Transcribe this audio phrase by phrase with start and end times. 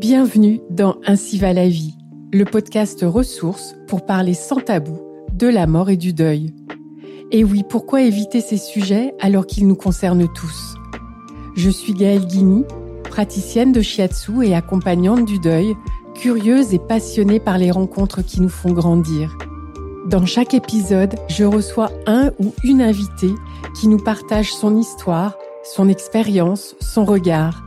[0.00, 1.94] Bienvenue dans Ainsi va la vie,
[2.32, 4.98] le podcast ressources pour parler sans tabou
[5.34, 6.54] de la mort et du deuil.
[7.32, 10.76] Et oui, pourquoi éviter ces sujets alors qu'ils nous concernent tous?
[11.54, 12.64] Je suis Gaëlle Guigny,
[13.10, 15.76] praticienne de shiatsu et accompagnante du deuil,
[16.14, 19.36] curieuse et passionnée par les rencontres qui nous font grandir.
[20.06, 23.34] Dans chaque épisode, je reçois un ou une invitée
[23.78, 27.64] qui nous partage son histoire, son expérience, son regard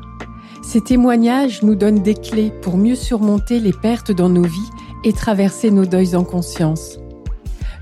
[0.64, 4.70] ces témoignages nous donnent des clés pour mieux surmonter les pertes dans nos vies
[5.04, 6.98] et traverser nos deuils en conscience.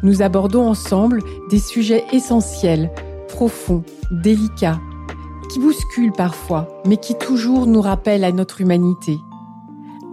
[0.03, 2.91] Nous abordons ensemble des sujets essentiels,
[3.29, 4.79] profonds, délicats,
[5.51, 9.17] qui bousculent parfois, mais qui toujours nous rappellent à notre humanité.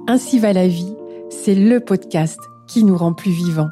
[0.07, 0.95] Ainsi va la vie,
[1.31, 3.71] c'est le podcast qui nous rend plus vivants.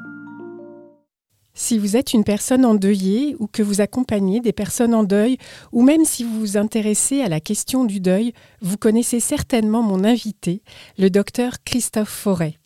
[1.59, 5.39] Si vous êtes une personne endeuillée ou que vous accompagnez des personnes en deuil,
[5.73, 10.05] ou même si vous vous intéressez à la question du deuil, vous connaissez certainement mon
[10.05, 10.63] invité,
[10.99, 12.59] le docteur Christophe Forêt.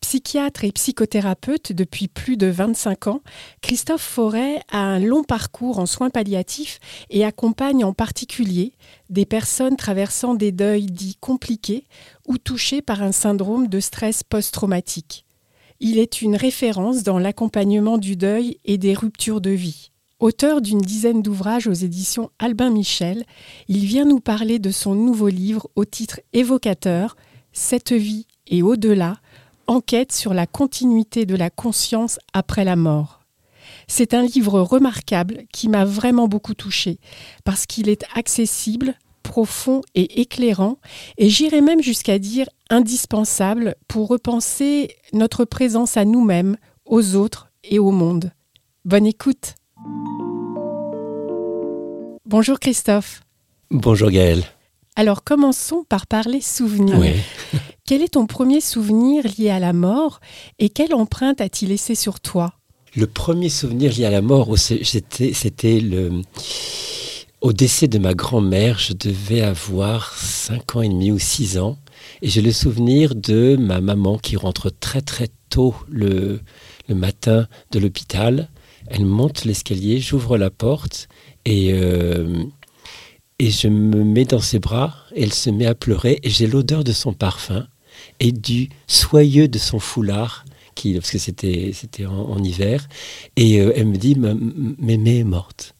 [0.00, 3.20] Psychiatre et psychothérapeute depuis plus de 25 ans,
[3.62, 6.80] Christophe Forêt a un long parcours en soins palliatifs
[7.10, 8.72] et accompagne en particulier
[9.08, 11.84] des personnes traversant des deuils dits compliqués
[12.26, 15.25] ou touchées par un syndrome de stress post-traumatique.
[15.80, 19.90] Il est une référence dans l'accompagnement du deuil et des ruptures de vie.
[20.18, 23.24] Auteur d'une dizaine d'ouvrages aux éditions Albin Michel,
[23.68, 27.16] il vient nous parler de son nouveau livre au titre évocateur
[27.52, 29.18] Cette vie et au-delà,
[29.66, 33.20] enquête sur la continuité de la conscience après la mort.
[33.88, 36.98] C'est un livre remarquable qui m'a vraiment beaucoup touché
[37.44, 38.94] parce qu'il est accessible,
[39.26, 40.78] profond et éclairant,
[41.18, 47.80] et j'irais même jusqu'à dire indispensable pour repenser notre présence à nous-mêmes, aux autres et
[47.80, 48.30] au monde.
[48.84, 49.54] Bonne écoute.
[52.24, 53.22] Bonjour Christophe.
[53.70, 54.44] Bonjour Gaëlle.
[54.94, 56.96] Alors commençons par parler souvenir.
[57.84, 60.20] Quel est ton premier souvenir lié à la mort
[60.58, 62.52] et quelle empreinte a-t-il laissé sur toi?
[62.96, 66.22] Le premier souvenir lié à la mort, c'était le
[67.46, 71.78] au décès de ma grand-mère, je devais avoir 5 ans et demi ou 6 ans.
[72.20, 76.40] Et j'ai le souvenir de ma maman qui rentre très très tôt le,
[76.88, 78.48] matin de l'hôpital.
[78.88, 81.06] Elle monte l'escalier, j'ouvre la porte
[81.44, 82.42] et, euh,
[83.38, 84.96] et je me mets dans ses bras.
[85.14, 87.68] elle se met à pleurer et j'ai l'odeur de son parfum
[88.18, 90.44] et du soyeux de son foulard.
[90.74, 92.86] Qui, parce que c'était c'était en, hiver
[93.36, 95.75] et euh, elle me dit mémé est morte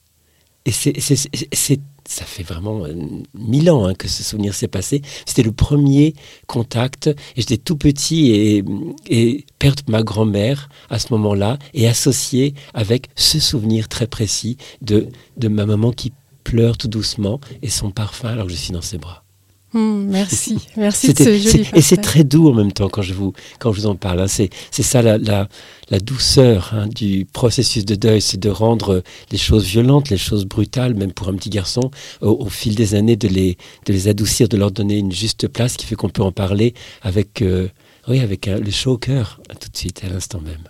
[0.67, 2.93] et c'est, ça fait vraiment euh,
[3.33, 5.01] mille ans hein, que ce souvenir s'est passé.
[5.25, 6.13] C'était le premier
[6.45, 7.07] contact.
[7.07, 8.63] Et j'étais tout petit et,
[9.09, 15.07] et perdre ma grand-mère à ce moment-là est associé avec ce souvenir très précis de,
[15.37, 16.11] de ma maman qui
[16.43, 19.26] pleure tout doucement et son parfum alors que je suis dans ses bras.
[19.77, 23.13] Hmm, merci, merci de ce joli Et c'est très doux en même temps quand je
[23.13, 24.21] vous, quand je vous en parle.
[24.21, 24.27] Hein.
[24.27, 25.47] C'est, ça la, la,
[25.91, 30.45] la douceur hein, du processus de deuil, c'est de rendre les choses violentes, les choses
[30.45, 33.55] brutales, même pour un petit garçon, au, fil des années, de les,
[33.85, 36.73] de les adoucir, de leur donner une juste place qui fait qu'on peut en parler
[37.03, 37.67] avec, euh,
[38.07, 40.63] oui, avec le chaud au cœur, tout de suite, à l'instant même.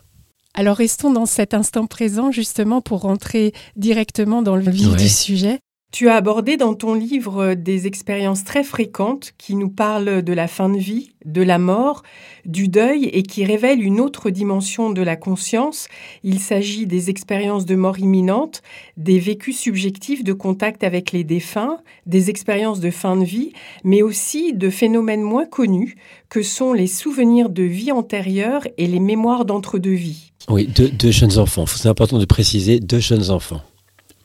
[0.53, 5.59] Alors restons dans cet instant présent justement pour rentrer directement dans le vif du sujet.
[5.91, 10.47] Tu as abordé dans ton livre des expériences très fréquentes qui nous parlent de la
[10.47, 12.03] fin de vie, de la mort,
[12.45, 15.87] du deuil et qui révèlent une autre dimension de la conscience.
[16.23, 18.61] Il s'agit des expériences de mort imminente,
[18.97, 23.53] des vécus subjectifs de contact avec les défunts, des expériences de fin de vie,
[23.85, 25.95] mais aussi de phénomènes moins connus
[26.29, 30.33] que sont les souvenirs de vie antérieure et les mémoires d'entre-deux-vies.
[30.49, 31.65] Oui, deux, jeunes enfants.
[31.65, 33.61] C'est important de préciser deux jeunes enfants.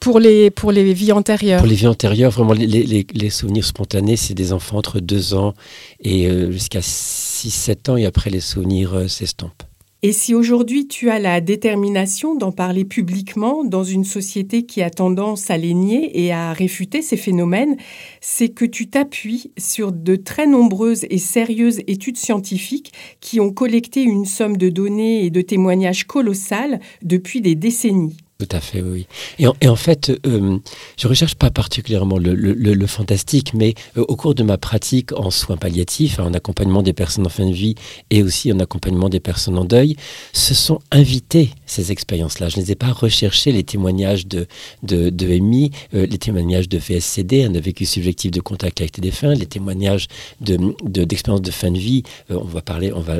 [0.02, 3.64] Pour les, pour les vies antérieures Pour les vies antérieures, vraiment, les, les, les souvenirs
[3.64, 5.54] spontanés, c'est des enfants entre 2 ans
[6.00, 9.62] et euh, jusqu'à 6-7 ans, et après, les souvenirs euh, s'estompent.
[10.02, 14.90] Et si aujourd'hui tu as la détermination d'en parler publiquement dans une société qui a
[14.90, 17.76] tendance à les nier et à réfuter ces phénomènes,
[18.20, 24.02] c'est que tu t'appuies sur de très nombreuses et sérieuses études scientifiques qui ont collecté
[24.02, 28.16] une somme de données et de témoignages colossales depuis des décennies.
[28.42, 29.06] Tout à fait, oui.
[29.38, 30.58] Et en, fait, euh,
[30.98, 35.56] je recherche pas particulièrement le, fantastique, mais euh, au cours de ma pratique en soins
[35.56, 37.76] palliatifs, en accompagnement des personnes en fin de vie
[38.10, 39.94] et aussi en accompagnement des personnes en deuil,
[40.32, 42.48] se sont invités ces expériences-là.
[42.48, 44.48] Je ne les ai pas recherchées, les témoignages de,
[44.82, 49.02] de, de MI, euh, les témoignages de VSCD, un vécu subjectif de contact avec les
[49.02, 50.08] défunts, les témoignages
[50.40, 52.02] d'expériences de, d'expériences de, fin de vie.
[52.32, 53.18] Euh, on va parler, on va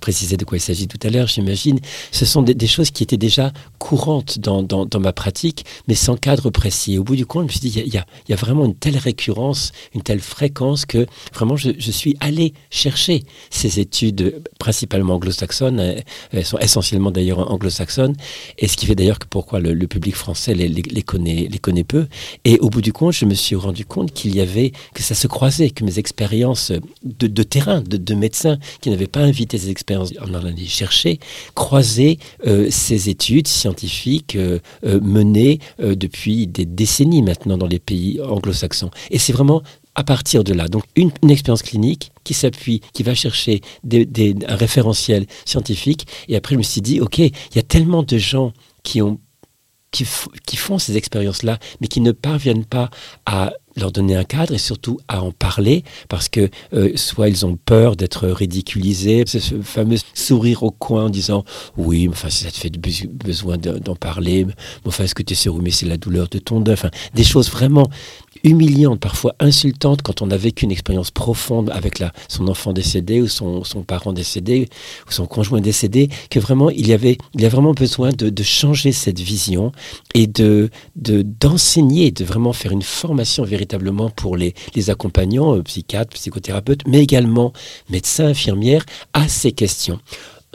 [0.00, 1.78] préciser de quoi il s'agit tout à l'heure, j'imagine.
[2.10, 6.50] Ce sont des choses qui étaient déjà courantes dans dans, ma pratique, mais sans cadre
[6.50, 6.98] précis.
[6.98, 9.72] au bout du compte, je me suis dit, il y, a, vraiment une telle récurrence,
[9.94, 16.00] une telle fréquence que vraiment je, suis allé chercher ces études principalement anglo-saxonnes, euh,
[16.32, 18.16] elles sont essentiellement d'ailleurs anglo-saxonnes,
[18.58, 22.06] et ce qui fait d'ailleurs que pourquoi le, public français les, connaît, peu.
[22.44, 25.14] Et au bout du compte, je me suis rendu compte qu'il y avait, que ça
[25.14, 26.72] se croisait, que mes expériences
[27.04, 31.20] de, terrain, de, médecins qui n'avaient pas invité ces expériences en allant les chercher,
[31.54, 34.53] croisaient euh, ces études scientifiques euh,
[34.84, 38.90] euh, menées depuis des décennies maintenant dans les pays anglo-saxons.
[39.10, 39.62] Et c'est vraiment
[39.94, 44.56] à partir de là, donc une, expérience clinique qui s'appuie, qui va chercher des, un
[44.56, 46.06] référentiel scientifique.
[46.28, 48.52] Et après, je me suis dit, OK, il y a tellement de gens
[48.82, 49.18] qui ont
[49.94, 52.90] qui, font ces expériences-là, mais qui ne parviennent pas
[53.26, 57.44] à leur donner un cadre et surtout à en parler parce que euh, soit ils
[57.46, 61.44] ont peur d'être ridiculisés, ce fameux sourire au coin en disant
[61.76, 64.46] oui, enfin ça te fait besoin d'en parler,
[64.84, 67.24] enfin est-ce que tu es sûr, mais c'est la douleur de ton deuil, enfin des
[67.24, 67.88] choses vraiment
[68.42, 73.22] humiliante, parfois insultante quand on a vécu une expérience profonde avec la, son enfant décédé
[73.22, 74.68] ou son, son, parent décédé
[75.08, 78.28] ou son conjoint décédé, que vraiment il y avait, il y a vraiment besoin de,
[78.28, 79.72] de changer cette vision
[80.14, 84.54] et de, de, d'enseigner, de vraiment faire une formation véritablement pour les,
[84.88, 87.52] accompagnants, euh, psychiatres, psychothérapeutes, mais également
[87.88, 89.98] médecins, infirmières, à ces questions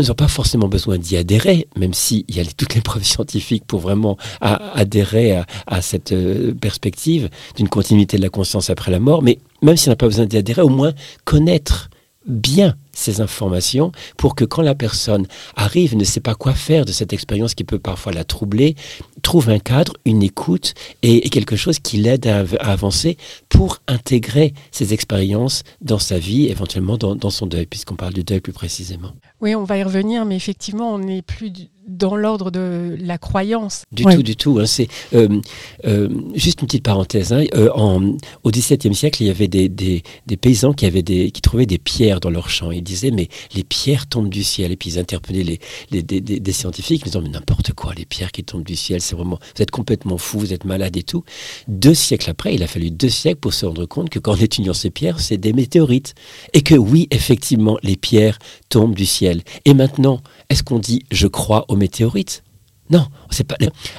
[0.02, 3.66] ils n'ont pas forcément besoin d'y adhérer, même s'il y a toutes les preuves scientifiques
[3.68, 9.22] pour vraiment adhérer à, cette euh, perspective d'une continuité de la conscience après la mort.
[9.22, 10.94] Mais même s'il n'a pas besoin d'y adhérer, au moins
[11.26, 11.90] connaître
[12.26, 15.26] bien ces informations pour que quand la personne
[15.56, 18.76] arrive, ne sait pas quoi faire de cette expérience qui peut parfois la troubler,
[19.22, 23.18] trouve un cadre, une écoute et, quelque chose qui l'aide à, avancer
[23.50, 28.24] pour intégrer ces expériences dans sa vie, éventuellement dans, dans son deuil, puisqu'on parle du
[28.24, 29.12] deuil plus précisément.
[29.42, 31.52] Oui, on va y revenir, mais effectivement, on n'est plus
[31.90, 33.84] dans l'ordre de la croyance.
[33.92, 34.60] Du tout, du tout.
[34.60, 34.66] Hein.
[34.66, 35.40] c'est euh,
[35.86, 37.34] euh, juste une petite parenthèse.
[37.34, 37.46] Hein.
[37.56, 41.32] Euh, en, au XVIIe siècle, il y avait des, des, des, paysans qui avaient des,
[41.32, 42.72] qui trouvaient des pierres dans leurs champs.
[42.72, 44.72] Ils disaient mais les pierres tombent du ciel.
[44.72, 45.60] Et puis ils interpellaient
[45.92, 49.16] les, des, scientifiques, ils disaient mais n'importe quoi, les pierres qui tombent du ciel, c'est
[49.16, 51.24] vraiment vous êtes complètement fou, vous êtes malade et tout.
[51.68, 54.74] Deux siècles après, il a fallu deux siècles pour se rendre compte que quand étudiant
[54.74, 56.16] ces pierres, c'est des météorites
[56.54, 58.40] et que oui, effectivement, les pierres
[58.70, 59.42] tombent du ciel.
[59.66, 62.44] Et maintenant, est-ce qu'on dit je crois aux météorites?
[62.90, 63.58] Non, c'est pas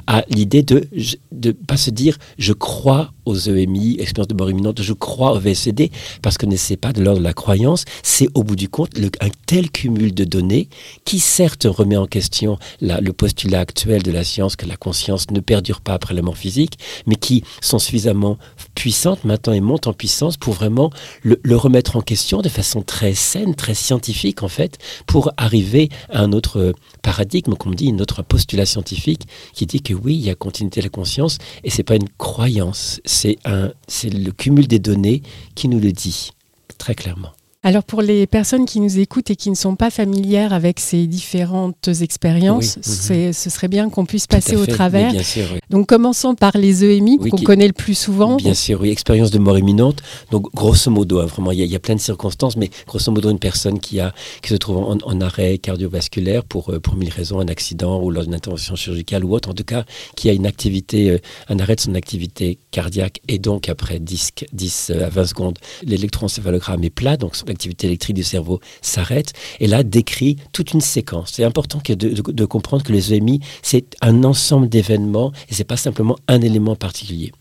[0.09, 0.89] à l'idée de
[1.33, 5.39] ne pas se dire je crois aux EMI, expérience de mort imminente, je crois au
[5.39, 5.93] VSD,
[6.23, 8.91] parce que ne sait pas de l'ordre de la croyance, c'est au bout du compte
[9.21, 10.69] un tel cumul de données
[11.05, 15.39] qui certes remet en question le postulat actuel de la science que la conscience ne
[15.39, 18.39] perdure pas après la mort physique, mais qui sont suffisamment
[18.75, 20.91] puissantes maintenant et montent en puissance pour vraiment
[21.23, 25.91] le, le remettre en question de façon très saine, très scientifique en fait, pour arriver
[26.11, 30.15] à un autre paradigme, comme on dit, une autre postulat scientifique qui dit que oui,
[30.15, 34.11] il y a continuité de la conscience et c'est pas une croyance, c'est un, c'est
[34.11, 35.23] le cumul des données
[35.55, 36.31] qui nous le dit
[36.79, 37.33] très clairement.
[37.63, 41.07] Alors pour les personnes qui nous écoutent et qui ne sont pas familières avec ces
[41.07, 43.35] différentes expériences, mhm.
[43.35, 45.13] ce serait bien qu'on puisse passer au travers.
[45.69, 48.37] Donc commençons par les EMI qu'on connaît le plus souvent.
[48.37, 50.03] Bien sûr, oui, expérience de mort imminente.
[50.31, 53.39] Donc grosso modo, hein, vraiment, il y, a plein de circonstances, mais grosso modo, une
[53.39, 57.49] personne qui, a, qui se trouve en, arrêt cardiovasculaire pour, euh, pour mille raisons, un
[57.49, 59.85] accident ou lors d'une intervention chirurgicale ou autre, en tout cas,
[60.17, 61.19] qui a une activité, euh,
[61.51, 65.59] un arrêt de son activité cardiaque et donc après 10, 10 euh, à 20 secondes,
[65.83, 69.33] l'électroencéphalogramme est plat, donc l'activité électrique du cerveau s'arrête.
[69.61, 71.33] Et là, décrit toute une séquence.
[71.35, 76.17] C'est important de, comprendre que les EMI, c'est un ensemble d'événements et c'est pas simplement
[76.29, 77.33] un élément particulier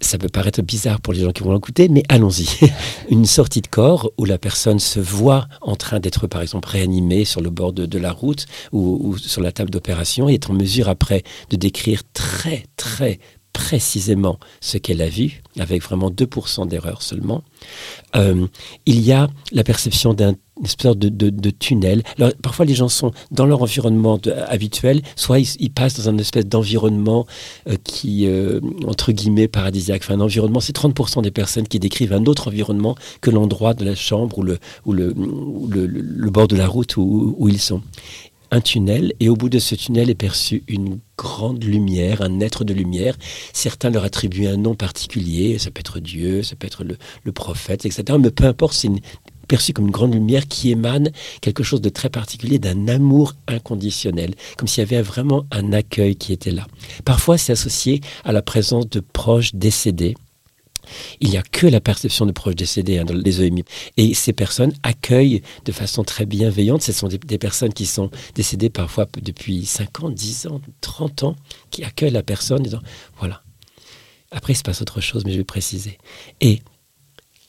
[0.00, 2.46] ça peut paraître bizarre pour les gens qui vont l'écouter, mais allons-y.
[3.10, 7.24] Une sortie de corps où la personne se voit en train d'être, par exemple, réanimée
[7.24, 10.52] sur le bord de, la route ou, ou, sur la table d'opération et est en
[10.52, 13.18] mesure après de décrire très, très
[13.52, 17.42] précisément ce qu'elle a vu, avec vraiment 2% d'erreur seulement.
[18.16, 18.46] Euh,
[18.86, 22.02] il y a la perception d'un espèce de, tunnel.
[22.42, 27.26] Parfois, les gens sont dans leur environnement habituel, soit ils, passent dans un espèce d'environnement
[27.68, 30.02] euh, qui, euh, entre guillemets, paradisiaque.
[30.04, 33.84] Enfin, un environnement, c'est 30% des personnes qui décrivent un autre environnement que l'endroit de
[33.84, 37.82] la chambre ou le, ou le, bord de la route où ils sont
[38.50, 42.64] un tunnel et au bout de ce tunnel est perçue une grande lumière, un être
[42.64, 43.16] de lumière.
[43.52, 47.84] Certains leur attribuent un nom particulier, ça peut être Dieu, ça peut être le, prophète,
[47.84, 48.04] etc.
[48.18, 48.90] Mais peu importe, c'est
[49.46, 54.34] perçu comme une grande lumière qui émane quelque chose de très particulier, d'un amour inconditionnel,
[54.56, 56.66] comme s'il y avait vraiment un accueil qui était là.
[57.04, 60.14] Parfois, c'est associé à la présence de proches décédés
[61.20, 63.64] il n'y a que la perception de proches décédés hein, dans les EMI.
[63.96, 66.82] Et ces personnes accueillent de façon très bienveillante.
[66.82, 71.22] Ce sont des, des personnes qui sont décédées parfois depuis 5 ans, 10 ans, 30
[71.24, 71.36] ans,
[71.70, 72.80] qui accueillent la personne en disant,
[73.18, 73.42] voilà.
[74.30, 75.98] Après, il se passe autre chose, mais je vais préciser.
[76.40, 76.60] Et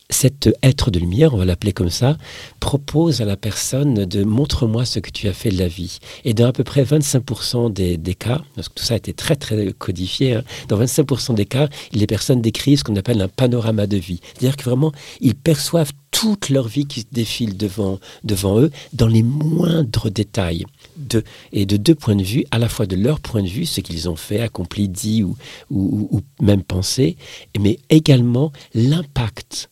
[0.10, 2.18] cet être de lumière, on va l'appeler comme ça,
[2.60, 6.00] propose à la personne de montre-moi ce que tu as fait de la vie.
[6.26, 9.36] Et dans à peu près 25% des, cas, parce que tout ça a été très
[9.36, 13.86] très codifié, hein, dans 25% des cas, les personnes décrivent ce qu'on appelle un panorama
[13.86, 14.20] de vie.
[14.34, 19.24] C'est-à-dire que vraiment, ils perçoivent toute leur vie qui défile devant, devant eux dans les
[19.24, 20.66] moindres détails.
[20.98, 21.24] De,
[21.54, 23.80] et de deux points de vue, à la fois de leur point de vue, ce
[23.80, 25.38] qu'ils ont fait, accompli, dit ou,
[25.70, 27.16] ou, ou même pensé,
[27.58, 29.70] mais également l'impact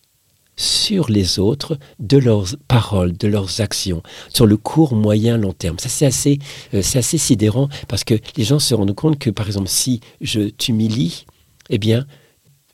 [0.58, 4.02] sur les autres de leurs paroles, de leurs actions,
[4.34, 5.78] sur le court, moyen, long terme.
[5.80, 6.40] Ça, c'est assez,
[6.74, 10.02] euh, c'est assez sidérant parce que les gens se rendent compte que, par exemple, si
[10.20, 11.26] je t'humilie,
[11.70, 12.06] eh bien,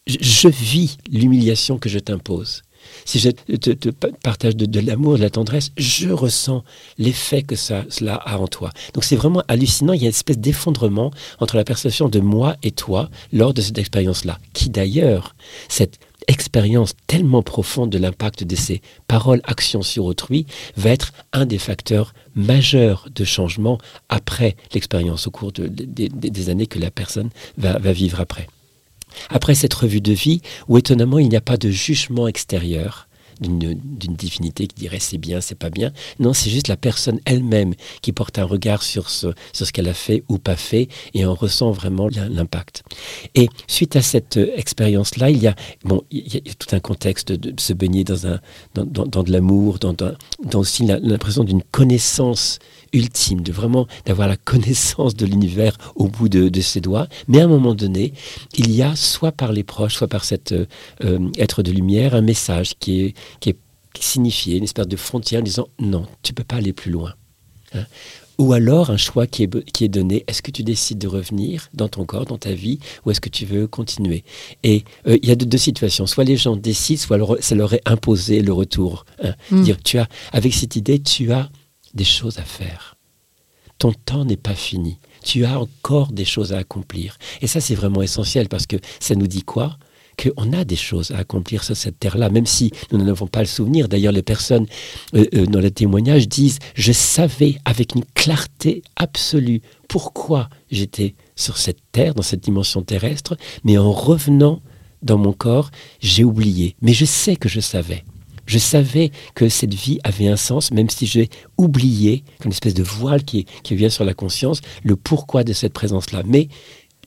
[0.08, 2.62] je, vis l'humiliation que je t'impose.
[3.06, 6.66] Si je te, partage de, l'amour, de la tendresse, je ressens
[6.98, 8.72] l'effet que ça, cela a en toi.
[8.94, 9.94] Donc c'est vraiment hallucinant.
[9.94, 13.62] Il y a une espèce d'effondrement entre la perception de moi et toi lors de
[13.62, 15.36] cette expérience-là, qui d'ailleurs,
[15.70, 20.46] cette expérience tellement profonde de l'impact de ces paroles, actions sur autrui
[20.78, 23.78] va être un des facteurs majeurs de changement
[24.10, 28.48] après l'expérience, au cours des années que la personne va vivre après.
[29.30, 33.08] Après cette revue de vie, où étonnamment il n'y a pas de jugement extérieur,
[33.44, 35.92] d'une divinité qui dirait c'est bien, c'est pas bien.
[36.20, 39.88] Non, c'est juste la personne elle-même qui porte un regard sur ce, sur ce qu'elle
[39.88, 42.84] a fait ou pas fait et on ressent vraiment l'impact.
[43.36, 46.80] Et suite à cette euh, expérience-là, il y a bon, il y a tout un
[46.80, 48.40] contexte de, se baigner dans un
[48.74, 52.60] dans, dans, de l'amour, dans, dans, aussi l'impression d'une connaissance
[52.94, 57.08] ultime, de vraiment d'avoir la connaissance de l'univers au bout de, ses doigts.
[57.28, 58.14] Mais à un moment donné,
[58.56, 60.66] il y a soit par les proches, soit par cet euh,
[61.04, 63.58] euh, être de lumière, un message qui est, qui est
[64.00, 67.14] signifié, une espèce de frontière en disant non, tu peux pas aller plus loin.
[67.76, 67.86] Hein.
[68.38, 71.70] ou alors un choix qui est, qui est donné, est-ce que tu décides de revenir
[71.74, 74.24] dans ton corps, dans ta vie, ou est-ce que tu veux continuer?
[74.62, 77.82] Et euh, il y a deux, situations, soit les gens décident, soit ça leur est
[77.86, 79.06] imposé le retour.
[79.24, 79.34] Hein.
[79.50, 79.64] Hmm.
[79.64, 81.50] Dire, tu as, avec cette idée, tu as
[81.94, 82.96] des choses à faire.
[83.78, 85.00] Ton temps n'est pas fini.
[85.24, 87.18] Tu as encore des choses à accomplir.
[87.42, 89.78] Et ça, c'est vraiment essentiel parce que ça nous dit quoi?
[90.18, 93.40] Qu'on a des choses à accomplir sur cette terre-là, même si nous n'en avons pas
[93.40, 93.88] le souvenir.
[93.88, 94.68] D'ailleurs, les personnes
[95.16, 101.58] euh, euh, dans le témoignage disent, je savais avec une clarté absolue pourquoi j'étais sur
[101.58, 104.62] cette terre, dans cette dimension terrestre, mais en revenant
[105.02, 106.76] dans mon corps, j'ai oublié.
[106.82, 108.04] Mais je sais que je savais.
[108.46, 112.84] Je savais que cette vie avait un sens, même si j'ai oublié, une espèce de
[112.84, 116.24] voile qui, qui vient sur la conscience, le pourquoi de cette présence-là.
[116.26, 116.50] Mais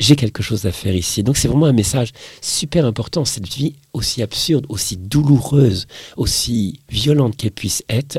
[0.01, 1.23] j'ai quelque chose à faire ici.
[1.23, 3.25] Donc c'est vraiment un message super important.
[3.25, 8.19] Cette vie aussi absurde, aussi douloureuse, aussi violente qu'elle puisse être,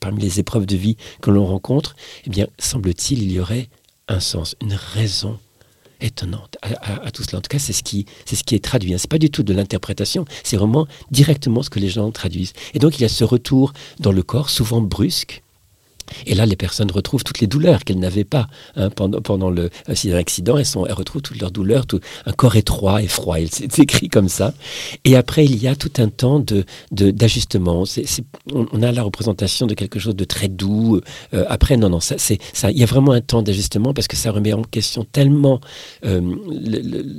[0.00, 1.96] parmi les épreuves de vie que l'on rencontre,
[2.26, 3.68] eh bien, semble-t-il, il y aurait
[4.08, 5.38] un sens, une raison
[6.00, 7.38] étonnante à, tout cela.
[7.38, 8.94] En tout cas, c'est ce qui, c'est ce qui est traduit.
[8.94, 8.98] Hein.
[8.98, 12.52] C'est pas du tout de l'interprétation, c'est vraiment directement ce que les gens traduisent.
[12.74, 15.42] Et donc, il y a ce retour dans le corps, souvent brusque,
[16.26, 19.70] et là, les personnes retrouvent toutes les douleurs qu'elles n'avaient pas hein, pendant, pendant le
[19.86, 20.56] accident.
[20.58, 23.36] Elles, elles retrouvent toutes leurs douleurs, tout, un corps étroit et froid.
[23.50, 24.54] C'est écrit comme ça.
[25.04, 27.84] Et après, il y a tout un temps de d'ajustement.
[28.52, 31.00] on, a la représentation de quelque chose de très doux.
[31.34, 32.70] Euh, après, non, non, ça, ça.
[32.70, 35.60] Il y a vraiment un temps d'ajustement parce que ça remet en question tellement
[36.04, 36.20] euh,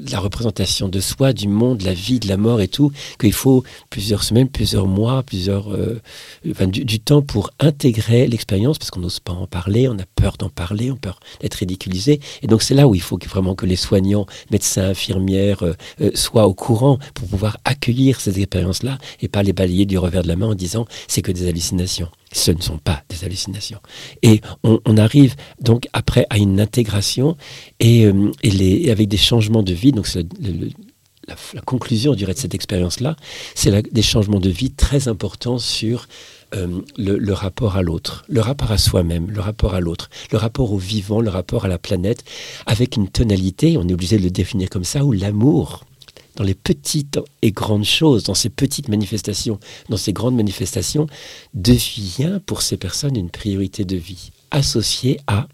[0.09, 3.33] la représentation de soi, du monde, de la vie, de la mort et tout, qu'il
[3.33, 6.01] faut plusieurs semaines, plusieurs mois, plusieurs, euh,
[6.43, 10.49] du temps pour intégrer l'expérience parce qu'on n'ose pas en parler, on a peur d'en
[10.49, 12.19] parler, on a peur d'être ridiculisé.
[12.41, 16.09] Et donc c'est là où il faut vraiment que les soignants, médecins, infirmières euh, euh,
[16.15, 20.27] soient au courant pour pouvoir accueillir ces expériences-là et pas les balayer du revers de
[20.27, 22.09] la main en disant c'est que des hallucinations.
[22.31, 23.81] Ce ne sont pas des hallucinations.
[24.23, 27.37] Et on, arrive donc après à une intégration
[27.79, 29.91] et, euh, les, avec des changements de vie.
[29.91, 30.25] Donc c'est
[31.27, 33.15] la, conclusion, je de cette expérience-là,
[33.53, 36.07] c'est des changements de vie très importants sur
[36.53, 40.73] euh, le, rapport à l'autre, le rapport à soi-même, le rapport à l'autre, le rapport
[40.73, 42.23] au vivant, le rapport à la planète,
[42.65, 45.85] avec une tonalité, on est obligé de le définir comme ça, où l'amour,
[46.35, 51.07] dans les petites et grandes choses, dans ces petites manifestations, dans ces grandes manifestations,
[51.53, 55.47] devient pour ces personnes une priorité de vie, associée à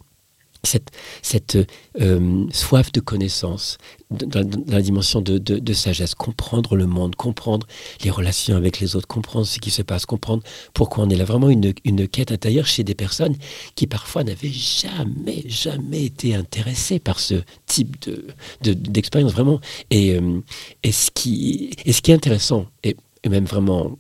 [0.64, 0.90] cette,
[1.22, 1.58] cette
[2.02, 3.78] euh, soif de connaissance,
[4.10, 7.68] dans, la dimension de, de, sagesse, comprendre le monde, comprendre
[8.04, 11.26] les relations avec les autres, comprendre ce qui se passe, comprendre pourquoi on est là.
[11.26, 13.36] Vraiment une, une quête intérieure chez des personnes
[13.76, 17.36] qui parfois n'avaient jamais, jamais été intéressées par ce
[17.66, 19.60] type de, d'expérience, vraiment.
[19.90, 20.42] Et, euh,
[20.84, 23.96] et, ce qui, ce qui est intéressant, et, et même vraiment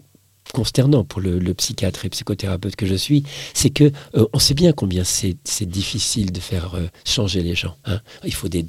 [0.53, 3.23] consternant pour le, psychiatre et psychothérapeute que je suis,
[3.53, 7.75] c'est que euh, on sait bien combien c'est difficile de faire euh, changer les gens.
[7.85, 7.99] Hein.
[8.23, 8.63] Il faut des,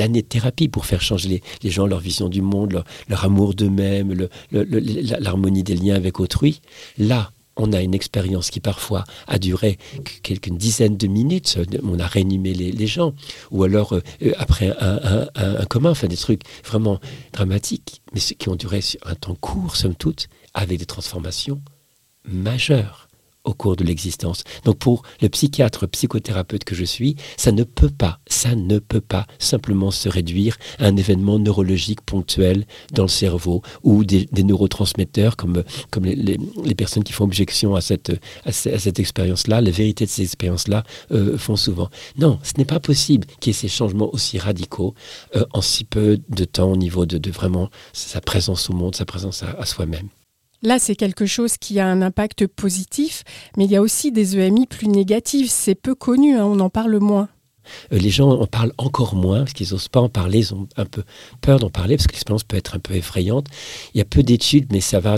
[0.00, 4.28] années de thérapie pour faire changer les, gens, leur vision du monde, leur, amour d'eux-mêmes,
[4.50, 6.60] l'harmonie des liens avec autrui.
[6.98, 9.78] Là, on a une expérience qui parfois a duré
[10.22, 13.14] quelques dizaines de minutes, on a réanimé les, gens,
[13.50, 14.00] ou alors euh,
[14.38, 17.00] après un, un, commun, enfin des trucs vraiment
[17.32, 21.62] dramatiques, mais qui ont duré un temps court, somme toute, avec des transformations
[22.24, 23.08] majeures
[23.44, 24.44] au cours de l'existence.
[24.64, 29.00] Donc pour le psychiatre, psychothérapeute que je suis, ça ne peut pas, ça ne peut
[29.00, 35.36] pas simplement se réduire à un événement neurologique ponctuel dans le cerveau ou des, neurotransmetteurs
[35.36, 38.12] comme, comme les, personnes qui font objection à cette,
[38.44, 41.88] à cette expérience-là, la vérité de ces expériences-là euh, font souvent.
[42.18, 44.94] Non, ce n'est pas possible qu'il y ait ces changements aussi radicaux
[45.36, 49.04] euh, en si peu de temps au niveau de, vraiment sa présence au monde, sa
[49.04, 50.08] présence à soi-même.
[50.62, 53.22] Là, c'est quelque chose qui a un impact positif,
[53.56, 55.50] mais il y a aussi des EMI plus négatives.
[55.50, 57.28] C'est peu connu, hein, on en parle moins.
[57.92, 60.68] Euh, les gens en parlent encore moins parce qu'ils n'osent pas en parler, ils ont
[60.76, 61.02] un peu
[61.40, 63.46] peur d'en parler parce que l'expérience peut être un peu effrayante.
[63.94, 65.16] Il y a peu d'études, mais ça va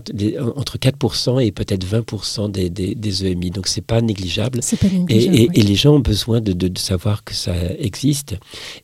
[0.57, 4.61] entre 4% et peut-être 20% des, des, EMI, donc c'est pas négligeable.
[4.61, 8.37] Pas négligeable et, et, les gens ont besoin de, de, savoir que ça existe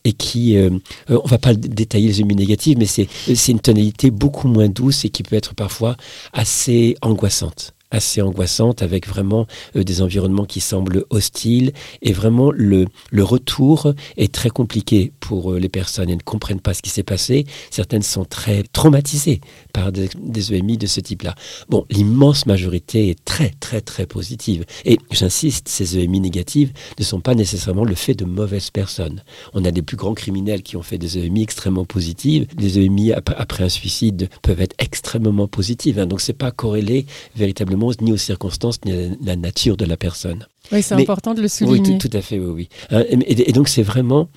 [0.04, 0.70] et qui, euh,
[1.11, 3.08] euh, on va pas détailler les EMI négatives, mais c'est
[3.49, 5.96] une tonalité beaucoup moins douce et qui peut être parfois
[6.32, 11.72] assez angoissante assez angoissante avec vraiment euh, des environnements qui semblent hostiles.
[12.02, 16.10] Et vraiment le, le retour est très compliqué pour euh, les personnes.
[16.10, 17.46] Elles ne comprennent pas ce qui s'est passé.
[17.70, 19.40] Certaines sont très traumatisées
[19.72, 20.08] par des,
[20.52, 21.34] EMI de ce type-là.
[21.68, 24.64] Bon l'immense majorité est très très très positive.
[24.84, 29.22] Et j'insiste ces EMI négatives ne sont pas nécessairement le fait de mauvaises personnes.
[29.54, 32.46] On a des plus grands criminels qui ont fait des EMI extrêmement positives.
[32.56, 36.06] Des EMI après, un suicide peuvent être extrêmement positives hein.
[36.06, 40.47] donc c'est pas corrélé véritablement ni aux circonstances, ni à la nature de la personne.
[40.73, 41.92] Oui, c'est important de le souligner.
[41.92, 42.50] Oui, tout, à fait, oui.
[42.52, 42.68] oui.
[42.90, 44.28] Hein, et, donc, c'est vraiment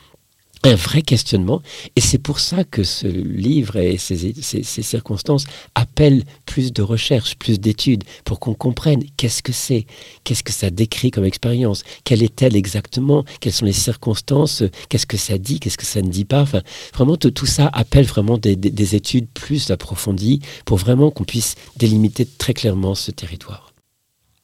[0.64, 1.62] un vrai questionnement.
[1.96, 7.60] Et c'est pour ça que ce livre et ces, circonstances appellent plus de recherches, plus
[7.60, 9.86] d'études, pour qu'on comprenne qu'est-ce que c'est,
[10.24, 15.18] qu'est-ce que ça décrit comme expérience, quelle est-elle exactement, quelles sont les circonstances, qu'est-ce que
[15.18, 16.42] ça dit, qu'est-ce que ça ne dit pas.
[16.42, 16.62] Enfin,
[16.94, 21.56] vraiment, tout, tout ça appelle vraiment des, des études plus approfondies pour vraiment qu'on puisse
[21.78, 23.69] délimiter très clairement ce territoire.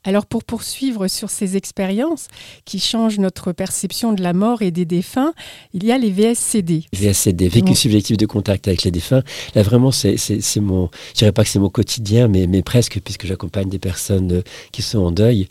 [0.06, 2.28] Alors pour poursuivre sur ces expériences
[2.64, 5.34] qui changent notre perception de la mort et des défunts,
[5.74, 6.86] il y a les VSCD.
[6.94, 9.24] VSCD, vécu subjectif de contact avec les défunts.
[9.56, 10.16] Là vraiment, c'est
[10.58, 14.32] mon, je dirais pas que c'est mon quotidien, mais, mais presque puisque j'accompagne des personnes
[14.32, 14.42] euh,
[14.72, 15.48] qui sont en deuil.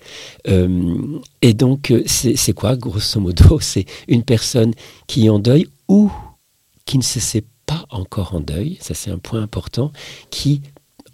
[0.46, 4.72] Euh, et donc euh, c'est quoi, grosso modo, c'est une personne
[5.08, 6.12] qui est en deuil ou
[6.86, 9.90] qui ne se sait pas encore en deuil, ça c'est un point important,
[10.30, 10.60] qui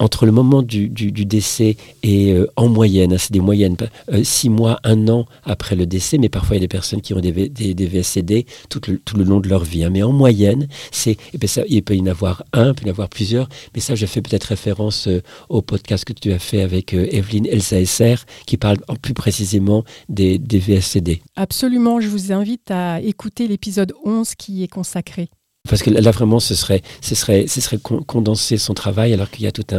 [0.00, 3.76] entre le moment du, décès et euh, en moyenne, hein, c'est des moyennes,
[4.10, 7.02] euh, six mois, un an après le décès, mais parfois il y a des personnes
[7.02, 9.84] qui ont des, des, VSCD tout le, long de leur vie.
[9.84, 9.90] Hein.
[9.90, 12.92] mais en moyenne, c'est, ben il peut y en avoir un, il peut y en
[12.92, 16.62] avoir plusieurs, mais ça, je fais peut-être référence euh, au podcast que tu as fait
[16.62, 21.22] avec Evelyne Elsa SR, qui parle plus précisément des, des VSCD.
[21.36, 25.28] Absolument, je vous invite à écouter l'épisode 11 qui est consacré.
[25.68, 29.44] Parce que là, vraiment, ce serait, ce serait, ce serait condenser son travail, alors qu'il
[29.44, 29.74] y a toute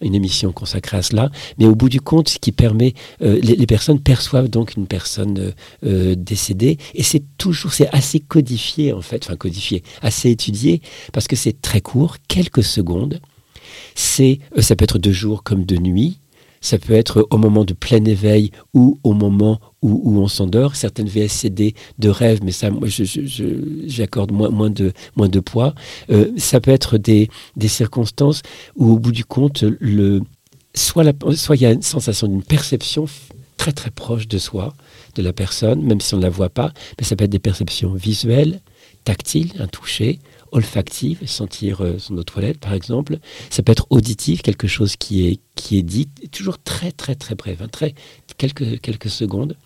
[0.00, 1.30] une émission consacrée à cela.
[1.58, 5.38] Mais au bout du compte, ce qui permet, euh, les, personnes perçoivent donc une personne
[5.38, 5.50] euh,
[5.84, 10.80] euh, décédée, et c'est toujours, c'est assez codifié en fait, enfin codifié, assez étudié,
[11.12, 13.20] parce que c'est très court, quelques secondes.
[13.94, 16.20] C'est, ça peut être de jour comme de nuit.
[16.60, 20.76] Ça peut être au moment de plein éveil ou au moment où, on s'endort.
[20.76, 22.88] Certaines VSCD de rêve, mais ça, moi,
[23.86, 25.74] j'accorde moins, de, poids.
[26.10, 27.28] Euh, ça peut être des,
[27.66, 28.42] circonstances
[28.76, 30.20] où, au bout du compte, le,
[30.74, 33.06] soit il y a une sensation d'une perception
[33.56, 34.74] très très proche de soi,
[35.16, 37.38] de la personne, même si on ne la voit pas, mais ça peut être des
[37.38, 38.60] perceptions visuelles,
[39.04, 40.20] tactiles, un toucher,
[40.52, 43.18] olfactive, sentir euh, son eau de toilette par exemple.
[43.50, 47.34] Ça peut être auditif, quelque chose qui est, qui est dit, toujours très très très
[47.34, 47.94] bref, hein, très,
[48.36, 49.56] quelques, quelques secondes.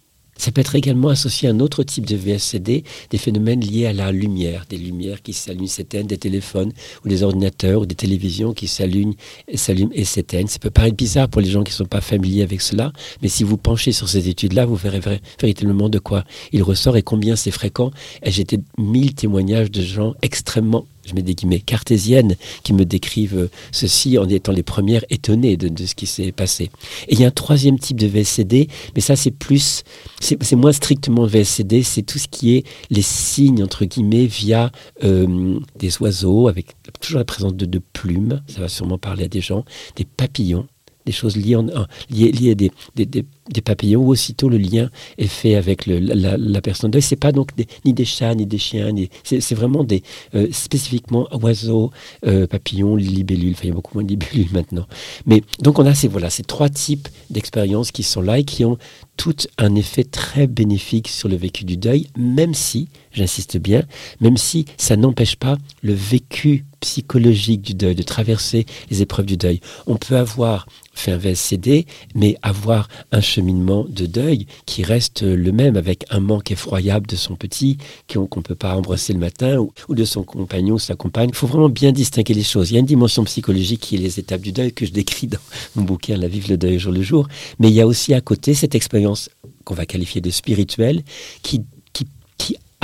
[0.43, 3.93] Ça peut être également associé à un autre type de VSCD, des phénomènes liés à
[3.93, 6.73] la lumière, des lumières qui s'allument, s'éteignent, des téléphones
[7.05, 9.15] ou des ordinateurs ou des télévisions qui s'allument,
[9.55, 10.49] s'allument et s'éteignent.
[10.49, 13.29] Ça peut paraître bizarre pour les gens qui ne sont pas familiers avec cela, mais
[13.29, 14.99] si vous penchez sur ces études-là, vous verrez
[15.41, 17.93] véritablement de quoi il ressort et combien c'est fréquent.
[18.25, 18.45] Et j'ai
[18.79, 24.29] mille témoignages de gens extrêmement je mets des guillemets, cartésiennes qui me décrivent ceci en
[24.29, 26.71] étant les premières étonnées de, ce qui s'est passé.
[27.09, 29.83] Et il y a un troisième type de VSCD, mais ça c'est plus,
[30.21, 34.71] c'est moins strictement VSCD, c'est tout ce qui est les signes, entre guillemets, via
[35.05, 36.69] euh, des oiseaux, avec
[37.01, 39.65] toujours la présence de, plumes, ça va sûrement parler à des gens,
[39.97, 40.67] des papillons,
[41.05, 41.67] des choses liées, en,
[42.11, 43.25] liées, à des,
[43.65, 47.03] papillons, où aussitôt le lien est fait avec le, la, la, personne deuil.
[47.03, 47.51] C'est pas donc
[47.85, 48.91] ni des chats, ni des chiens,
[49.25, 50.03] c'est vraiment des
[50.35, 51.91] euh, spécifiquement oiseaux,
[52.27, 53.53] euh, papillons, libellules.
[53.53, 54.87] Enfin, il y a beaucoup moins de libellules maintenant.
[55.27, 58.65] Mais donc on a ces, voilà, ces trois types d'expériences qui sont là et qui
[58.65, 58.79] ont
[59.17, 63.83] tout un effet très bénéfique sur le vécu du deuil, même si, j'insiste bien,
[64.21, 69.37] même si ça n'empêche pas le vécu psychologique du deuil, de traverser les épreuves du
[69.37, 69.61] deuil.
[69.87, 75.53] On peut avoir fait un VSCD, mais avoir un cheminement de deuil qui reste le
[75.53, 77.79] même, avec un manque effroyable de son petit,
[78.13, 81.31] qu'on ne peut pas embrasser le matin, ou, de son compagnon ou sa compagne.
[81.31, 82.71] Il faut vraiment bien distinguer les choses.
[82.71, 85.27] Il y a une dimension psychologique qui est les étapes du deuil que je décris
[85.27, 85.39] dans
[85.77, 88.21] mon bouquin La Vive le deuil jour le jour, mais il y a aussi à
[88.21, 89.31] côté cette expérience
[89.65, 91.03] qu'on va qualifier de spirituelle,
[91.43, 91.63] qui,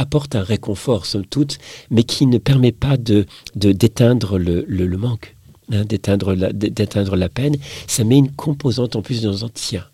[0.00, 1.58] apporte un réconfort, somme toute,
[1.90, 5.34] mais qui ne permet pas de d'éteindre le, le, manque,
[5.72, 7.56] hein, d'éteindre la, la peine.
[7.88, 9.84] Ça met une composante en plus dans un tiens.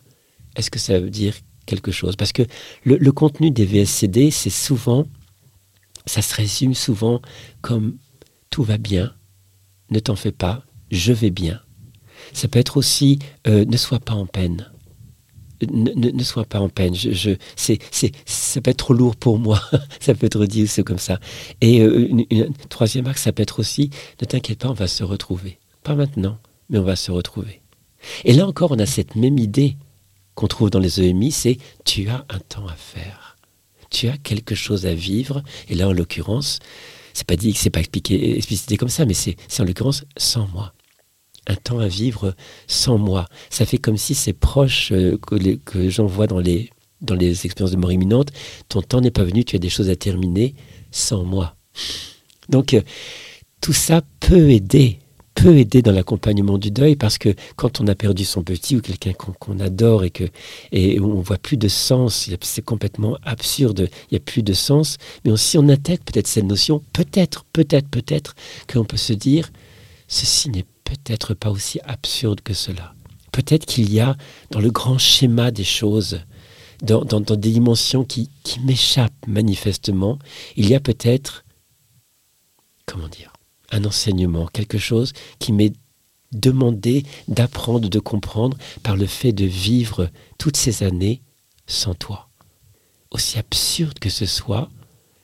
[0.57, 1.35] Est-ce que ça veut dire
[1.67, 2.17] quelque chose?
[2.17, 2.43] Parce que
[2.85, 5.07] le, contenu des VSCD, c'est souvent,
[6.07, 7.21] ça se résume souvent
[7.61, 7.97] comme
[8.51, 9.14] tout va bien,
[9.90, 11.61] ne t'en fais pas, je vais bien.
[12.33, 14.71] Ça peut être aussi euh, ne sois pas en peine
[15.71, 16.95] ne, sois pas en peine.
[17.57, 19.61] C'est, c'est, ça peut être trop lourd pour moi.
[20.01, 21.21] ça peut être dit c'est comme ça.
[21.61, 23.90] Et euh, une, troisième axe, ça peut être aussi
[24.21, 25.59] ne t'inquiète pas, on va se retrouver.
[25.83, 26.38] Pas maintenant,
[26.71, 27.61] mais on va se retrouver.
[28.25, 29.77] Et là encore, on a cette même idée
[30.35, 33.37] qu'on trouve dans les EMI, c'est tu as un temps à faire.
[33.90, 35.42] Tu as quelque chose à vivre.
[35.68, 36.59] Et là, en l'occurrence,
[37.12, 40.75] c'est pas dit, c'est pas expliqué, explicité comme ça, mais c'est, en l'occurrence sans moi
[41.47, 42.35] un temps à vivre
[42.66, 43.27] sans moi.
[43.51, 46.70] Ça fait comme si ces proches euh, que, que j'en vois dans les,
[47.03, 48.33] dans les expériences de mort imminente,
[48.68, 50.55] ton temps n'est pas venu, tu as des choses à terminer
[50.90, 51.57] sans moi.
[52.49, 52.83] Donc, euh,
[53.61, 54.99] tout ça peut aider,
[55.35, 58.81] peut aider dans l'accompagnement du deuil parce que quand on a perdu son petit ou
[58.81, 60.25] quelqu'un qu'on, adore et que
[60.73, 64.97] et on voit plus de sens, c'est complètement absurde, il n'y a plus de sens,
[65.25, 68.35] mais si on intègre peut-être cette notion, peut-être, peut-être, peut-être
[68.73, 69.51] qu'on peut se dire,
[70.09, 72.94] ceci n'est peut-être pas aussi absurde que cela.
[73.33, 74.16] Peut-être qu'il y a
[74.51, 76.20] dans le grand schéma des choses,
[76.83, 80.18] dans, des dimensions qui, qui m'échappent manifestement,
[80.57, 81.44] il y a peut-être,
[82.87, 83.34] comment dire,
[83.70, 85.72] un enseignement, quelque chose qui m'est
[86.33, 91.22] demandé d'apprendre, de comprendre par le fait de vivre toutes ces années
[91.66, 92.29] sans toi.
[93.11, 94.68] Aussi absurde que ce soit,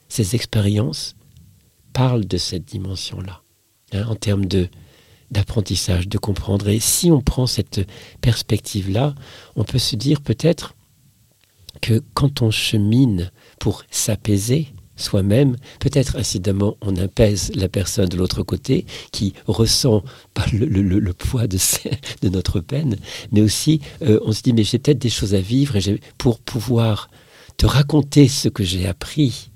[0.09, 1.17] ces expériences
[1.93, 3.43] parlent de cette dimension-là,
[3.93, 4.47] hein, en termes
[5.31, 6.69] d'apprentissage, de comprendre.
[6.69, 7.81] Et si on prend cette
[8.21, 9.15] perspective-là,
[9.57, 10.75] on peut se dire peut-être
[11.81, 18.43] que quand on chemine pour s'apaiser soi-même, peut-être incidemment on apaise la personne de l'autre
[18.43, 20.03] côté qui ressent
[20.35, 22.97] pas le, poids de, notre peine,
[23.33, 26.39] mais aussi euh, on se dit mais j'ai peut-être des choses à vivre et pour
[26.39, 27.11] pouvoir
[27.57, 29.51] te raconter ce que j'ai appris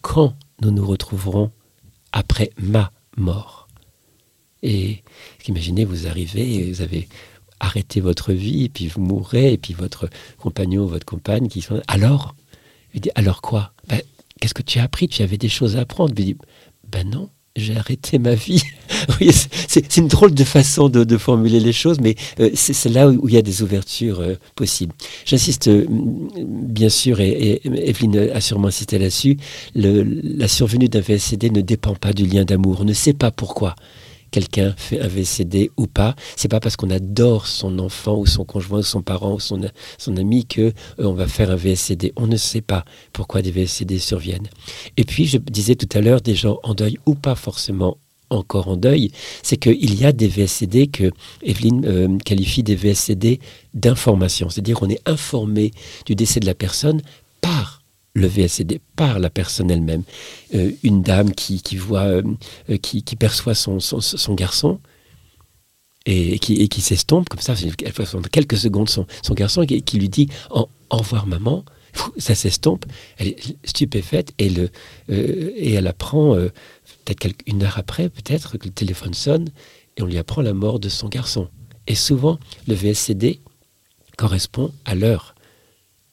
[0.00, 1.50] quand nous nous retrouverons
[2.12, 3.68] après ma mort.
[4.62, 5.02] Et
[5.48, 7.08] imaginez, vous arrivez, vous avez
[7.60, 11.80] arrêté votre vie, puis vous mourrez, et puis votre compagnon, votre compagne qui sont...
[11.88, 12.34] Alors?
[13.14, 13.72] Alors quoi?
[13.88, 14.02] Ben,
[14.42, 15.06] Qu'est-ce que tu as appris?
[15.06, 16.12] Tu avais des choses à apprendre.
[16.90, 18.60] Ben non, j'ai arrêté ma vie.
[19.68, 23.34] c'est une drôle de façon de, formuler les choses, mais euh, c'est là où, il
[23.34, 24.94] y a des ouvertures euh, possibles.
[25.26, 29.36] J'insiste, euh, bien sûr, et, et, Evelyne a sûrement insisté là-dessus,
[29.76, 32.78] la survenue d'un VSCD ne dépend pas du lien d'amour.
[32.80, 33.76] On ne sait pas pourquoi
[34.32, 36.16] quelqu'un fait un VCD ou pas.
[36.34, 39.60] C'est pas parce qu'on adore son enfant ou son conjoint ou son parent ou son,
[39.98, 42.12] son ami que euh, on va faire un VSCD.
[42.16, 44.48] On ne sait pas pourquoi des VSCD surviennent.
[44.96, 47.98] Et puis, je disais tout à l'heure, des gens en deuil ou pas forcément
[48.32, 49.10] encore en deuil,
[49.42, 51.10] c'est qu'il y a des VSCD que
[51.42, 53.40] Evelyne euh, qualifie des VSCD
[53.74, 54.48] d'information.
[54.48, 55.72] C'est-à-dire qu'on est informé
[56.06, 57.02] du décès de la personne
[58.14, 60.02] le VSCD par la personne elle-même.
[60.54, 62.22] Euh, une dame qui, voit, euh,
[62.82, 63.78] qui, qui, perçoit son,
[64.34, 64.80] garçon
[66.06, 70.08] et, qui, et s'estompe comme ça, elle voit quelques secondes son, garçon qui, qui lui
[70.08, 71.64] dit au revoir maman,
[72.16, 72.86] ça s'estompe,
[73.18, 74.70] elle est stupéfaite et, le,
[75.10, 76.48] euh, et elle apprend, euh,
[77.04, 79.50] peut-être une heure après, peut-être, que le téléphone sonne
[79.96, 81.48] et on lui apprend la mort de son garçon.
[81.86, 83.40] Et souvent, le VSCD
[84.16, 85.31] correspond à l'heure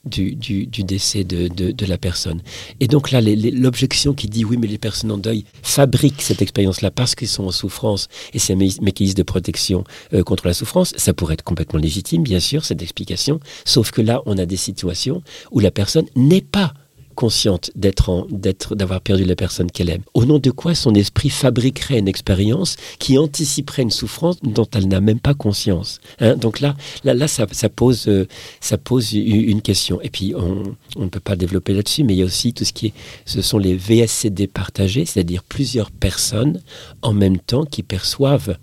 [0.09, 0.35] du,
[0.83, 2.41] décès de, la personne.
[2.79, 6.91] Et donc là, l'objection qui dit oui, mais les personnes en deuil fabriquent cette expérience-là
[6.91, 10.93] parce qu'ils sont en souffrance et c'est un mécanisme de protection euh, contre la souffrance,
[10.97, 13.39] ça pourrait être complètement légitime, bien sûr, cette explication.
[13.65, 16.73] Sauf que là, on a des situations où la personne n'est pas
[17.19, 20.03] consciente d'être, d'être, d'avoir perdu la personne qu'elle aime.
[20.13, 24.87] Au nom de quoi son esprit fabriquerait une expérience qui anticiperait une souffrance dont elle
[24.87, 25.99] n'a même pas conscience.
[26.21, 26.37] Hein?
[26.37, 28.25] Donc là, là, là ça, pose, euh,
[28.61, 29.99] ça pose une question.
[29.99, 30.63] Et puis, on,
[30.95, 32.93] on ne peut pas développer là-dessus, mais il y a aussi tout ce qui est,
[33.25, 36.61] ce sont les VSCD partagés, c'est-à-dire plusieurs personnes
[37.01, 38.55] en même temps qui perçoivent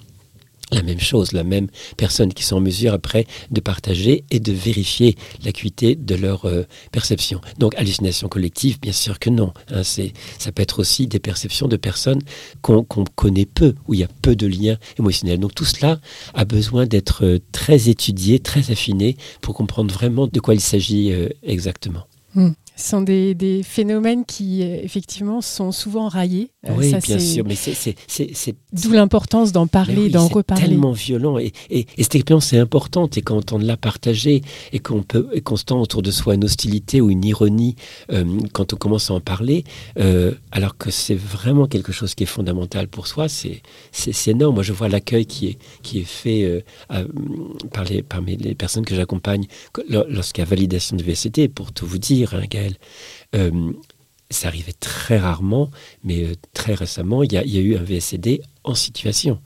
[0.72, 4.52] la même chose, la même personne qui sont en mesure après de partager et de
[4.52, 7.40] vérifier l'acuité de leur euh, perception.
[7.58, 9.52] Donc hallucination collective, bien sûr que non.
[9.70, 12.20] Hein, c'est, ça peut être aussi des perceptions de personnes
[12.62, 15.38] qu'on, connaît peu, où il y a peu de liens émotionnels.
[15.38, 16.00] Donc tout cela
[16.34, 21.12] a besoin d'être euh, très étudié, très affiné pour comprendre vraiment de quoi il s'agit
[21.12, 22.06] euh, exactement.
[22.34, 22.50] Hmm.
[22.76, 26.50] Ce sont des, phénomènes qui, effectivement, sont souvent raillés.
[26.68, 28.56] Euh, oui, bien sûr, mais c'est...
[28.72, 30.62] D'où l'importance d'en parler, d'en reparler.
[30.62, 31.38] C'est tellement violent.
[31.38, 33.16] Et, et, cette expérience est importante.
[33.16, 37.10] Et quand on l'a partagée et qu'on peut constant autour de soi une hostilité ou
[37.10, 37.76] une ironie
[38.12, 39.64] euh, quand on commence à en parler,
[40.52, 43.62] alors que c'est vraiment quelque chose qui est fondamental pour soi, c'est
[44.26, 44.54] énorme.
[44.54, 46.64] Moi, je vois l'accueil qui est, qui est fait
[47.72, 49.46] par, les, par les personnes que j'accompagne
[49.88, 52.46] lorsqu'il y a validation de VCT, pour tout vous dire, hein,
[53.34, 53.72] euh,
[54.30, 55.70] ça arrivait très rarement,
[56.04, 59.40] mais euh, très récemment, il y, a, eu un VSCD en situation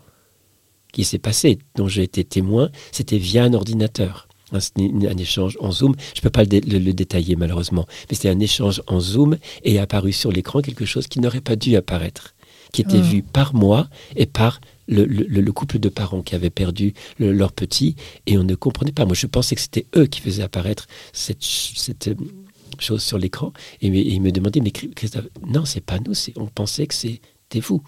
[0.93, 2.71] qui s'est passé, dont j'ai été témoin.
[2.91, 4.29] C'était via un ordinateur.
[4.53, 5.95] un échange en Zoom.
[6.15, 9.79] Je ne peux pas le, détailler malheureusement, mais c'était un échange en Zoom et est
[9.79, 12.35] apparu sur l'écran quelque chose qui n'aurait pas dû apparaître,
[12.73, 13.03] qui était ah.
[13.03, 17.95] vu par moi et par le, couple de parents qui avaient perdu leur petit
[18.27, 19.05] et on ne comprenait pas.
[19.05, 22.11] Moi, je pensais que c'était eux qui faisaient apparaître cette, cette
[22.83, 23.53] chose sur l'écran.
[23.81, 27.83] Et, il me demandait, mais Christophe, non, c'est pas nous, on pensait que c'était vous.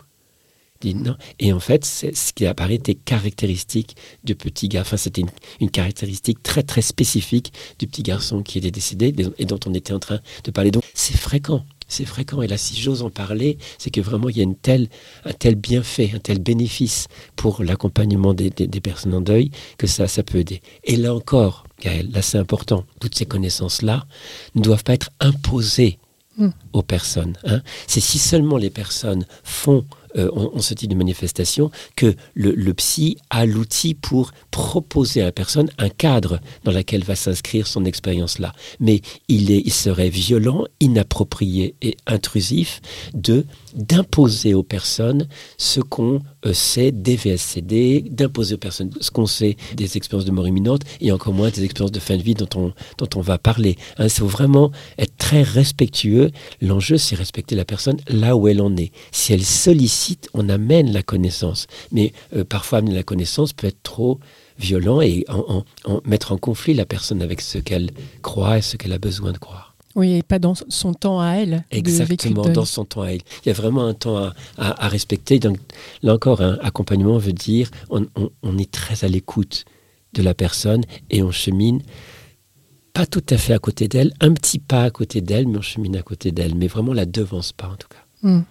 [0.81, 1.17] Dit, non.
[1.39, 4.69] Et en fait, ce qui apparaît était caractéristique du petit.
[4.77, 5.23] Enfin, c'était
[5.61, 9.93] une, caractéristique très très spécifique du petit garçon qui était décédé et dont on était
[9.93, 10.73] en train de parler.
[10.73, 12.43] Donc, c'est fréquent c'est fréquent.
[12.43, 14.89] Et là, si j'ose en parler, c'est que vraiment, il y a une telle,
[15.25, 18.51] un tel bienfait, un tel bénéfice pour l'accompagnement des,
[18.81, 20.63] personnes en deuil que ça, ça peut aider.
[20.85, 24.07] Et là encore, Gaël, là c'est important, toutes ces connaissances-là
[24.55, 25.99] ne doivent pas être imposées
[26.39, 26.49] hmm.
[26.73, 27.37] aux personnes.
[27.45, 27.61] Hein.
[27.87, 29.85] C'est si seulement les personnes font
[30.17, 35.33] euh, on, ce type de manifestation, que le, psy a l'outil pour proposer à la
[35.33, 38.53] personne un cadre dans lequel va s'inscrire son expérience-là.
[38.81, 42.81] Mais il serait violent, inapproprié et intrusif
[43.15, 49.27] de d'imposer aux personnes ce qu'on euh, sait des VSCD, d'imposer aux personnes ce qu'on
[49.27, 52.35] sait des expériences de mort imminente et encore moins des expériences de fin de vie
[52.35, 53.77] dont on, dont on va parler.
[53.99, 56.31] Hein, il faut vraiment être très respectueux.
[56.61, 58.93] L'enjeu, c'est respecter la personne là où elle en est.
[59.11, 61.67] Si elle sollicite on amène la connaissance.
[61.91, 64.21] Mais euh, parfois, amener la connaissance peut être trop
[64.59, 65.65] violent et en,
[66.05, 67.91] mettre en conflit la personne avec ce qu'elle
[68.23, 69.72] croit et ce qu'elle a besoin de croire.
[69.95, 71.65] Oui, et pas dans son temps à elle.
[71.71, 73.21] Exactement, dans son temps à elle.
[73.45, 75.39] Il y a vraiment un temps à, respecter.
[75.39, 75.59] Donc,
[76.03, 78.07] là encore, un accompagnement veut dire on,
[78.43, 79.65] on est très à l'écoute
[80.15, 81.83] de la personne et on chemine
[82.93, 85.63] pas tout à fait à côté d'elle, un petit pas à côté d'elle, mais on
[85.63, 88.05] chemine à côté d'elle, mais vraiment la devance pas en tout cas.
[88.23, 88.43] Hmm.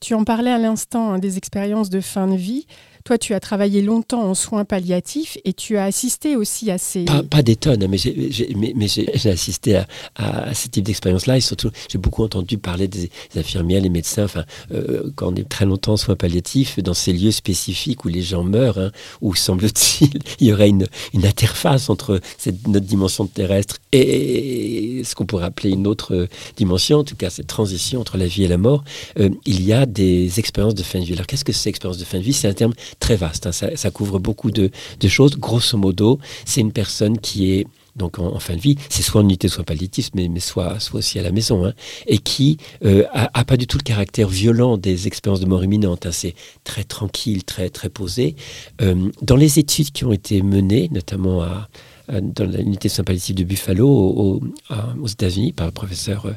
[0.00, 2.66] Tu en parlais à l'instant hein, des expériences de fin de vie.
[3.08, 7.06] Toi, tu as travaillé longtemps en soins palliatifs et tu as assisté aussi à ces...
[7.06, 12.22] Pas, des tonnes, mais j'ai assisté à, à, ce type d'expérience-là et surtout, j'ai beaucoup
[12.22, 14.44] entendu parler des, infirmières, les médecins, enfin,
[14.74, 18.20] euh, quand on est très longtemps en soins palliatifs, dans ces lieux spécifiques où les
[18.20, 18.90] gens meurent, hein,
[19.22, 25.14] où semble-t-il, il y aurait une, une interface entre cette, notre dimension terrestre et ce
[25.14, 28.48] qu'on pourrait appeler une autre dimension, en tout cas cette transition entre la vie et
[28.48, 28.84] la mort,
[29.18, 31.14] euh, il y a des expériences de fin de vie.
[31.14, 32.34] Alors qu'est-ce que c'est expérience de fin de vie?
[32.34, 33.46] C'est un terme très vaste.
[33.46, 33.52] Hein.
[33.52, 34.70] Ça, couvre beaucoup de,
[35.08, 35.36] choses.
[35.38, 39.24] Grosso modo, c'est une personne qui est donc en, fin de vie, c'est soit en
[39.24, 41.72] unité, soit palliative, mais, mais soit, soit aussi à la maison, hein,
[42.06, 46.06] et qui euh, a, pas du tout le caractère violent des expériences de mort imminente.
[46.06, 46.12] Hein.
[46.12, 48.36] c'est très tranquille, très très posé.
[48.80, 51.68] Euh, dans les études qui ont été menées, notamment à,
[52.08, 56.32] dans l'unité palliatifs de Buffalo aux, États-Unis par le professeur euh,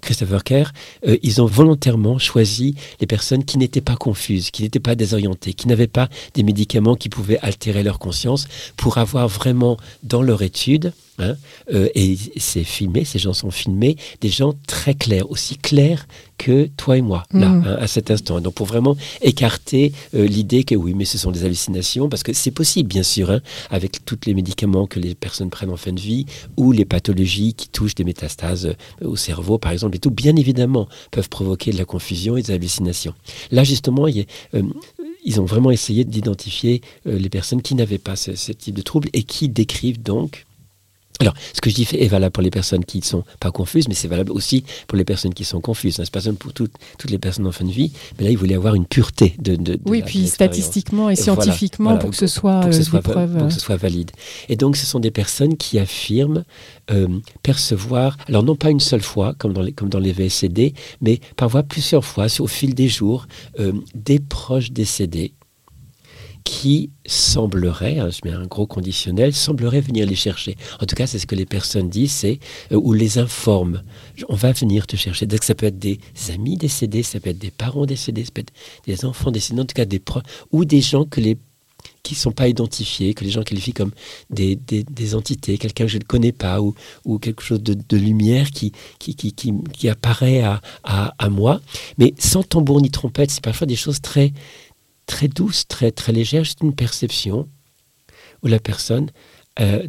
[0.00, 0.72] Christopher Kerr,
[1.06, 5.54] euh, ils ont volontairement choisi les personnes qui n'étaient pas confuses, qui n'étaient pas désorientées,
[5.54, 10.42] qui n'avaient pas des médicaments qui pouvaient altérer leur conscience pour avoir vraiment dans leur
[10.42, 11.34] étude Hein,
[11.72, 16.66] euh, et c'est filmé, ces gens sont filmés, des gens très clairs, aussi clairs que
[16.76, 17.64] toi et moi, là, Mhm.
[17.66, 18.38] hein, à cet instant.
[18.42, 22.34] Donc pour vraiment écarter euh, l'idée que oui, mais ce sont des hallucinations, parce que
[22.34, 25.92] c'est possible, bien sûr, hein, avec tous les médicaments que les personnes prennent en fin
[25.92, 26.26] de vie,
[26.58, 30.36] ou les pathologies qui touchent des métastases euh, au cerveau, par exemple, et tout, bien
[30.36, 33.14] évidemment, peuvent provoquer de la confusion et des hallucinations.
[33.50, 34.58] Là, justement, il y a,
[35.24, 39.08] ils ont vraiment essayé d'identifier les personnes qui n'avaient pas ce, ce type de trouble
[39.12, 40.44] et qui décrivent donc
[41.20, 43.88] alors, ce que je dis est valable pour les personnes qui ne sont pas confuses,
[43.88, 45.96] mais c'est valable aussi pour les personnes qui sont confuses.
[45.96, 48.38] C'est pas seulement pour toutes, toutes les personnes en fin de vie, mais là, il
[48.38, 52.10] voulait avoir une pureté de, de, de Oui, la- puis statistiquement et, scientifiquement voilà, pour
[52.10, 53.36] que ce soit, pour que, euh, ce soit, preuves.
[53.38, 54.10] pour que ce soit valide.
[54.48, 56.44] Et donc, ce sont des personnes qui affirment
[56.90, 57.08] euh,
[57.42, 61.20] percevoir, alors non pas une seule fois, comme dans les, comme dans les VSCD, mais
[61.36, 63.26] parfois plusieurs fois, au fil des jours,
[63.60, 65.32] euh, des proches décédés
[66.46, 70.56] qui sembleraient, hein, je mets un gros conditionnel, sembleraient venir les chercher.
[70.80, 72.36] En tout cas, c'est ce que les personnes disent, euh,
[72.76, 73.82] ou les informent.
[74.28, 75.26] On va venir te chercher.
[75.26, 75.98] Donc, ça peut être des
[76.32, 78.52] amis décédés, ça peut être des parents décédés, ça peut être
[78.86, 81.36] des enfants décédés, en tout cas des proches, ou des gens que les
[82.02, 83.90] qui ne sont pas identifiés, que les gens qualifient comme
[84.30, 86.72] des, des, des entités, quelqu'un que je ne connais pas, ou,
[87.04, 91.28] ou quelque chose de, de lumière qui, qui, qui, qui, qui apparaît à, à, à
[91.28, 91.60] moi.
[91.98, 94.32] Mais sans tambour ni trompette, c'est parfois des choses très,
[95.06, 97.48] très douces, très, très légères, juste une perception
[98.42, 99.10] où la personne
[99.60, 99.82] euh,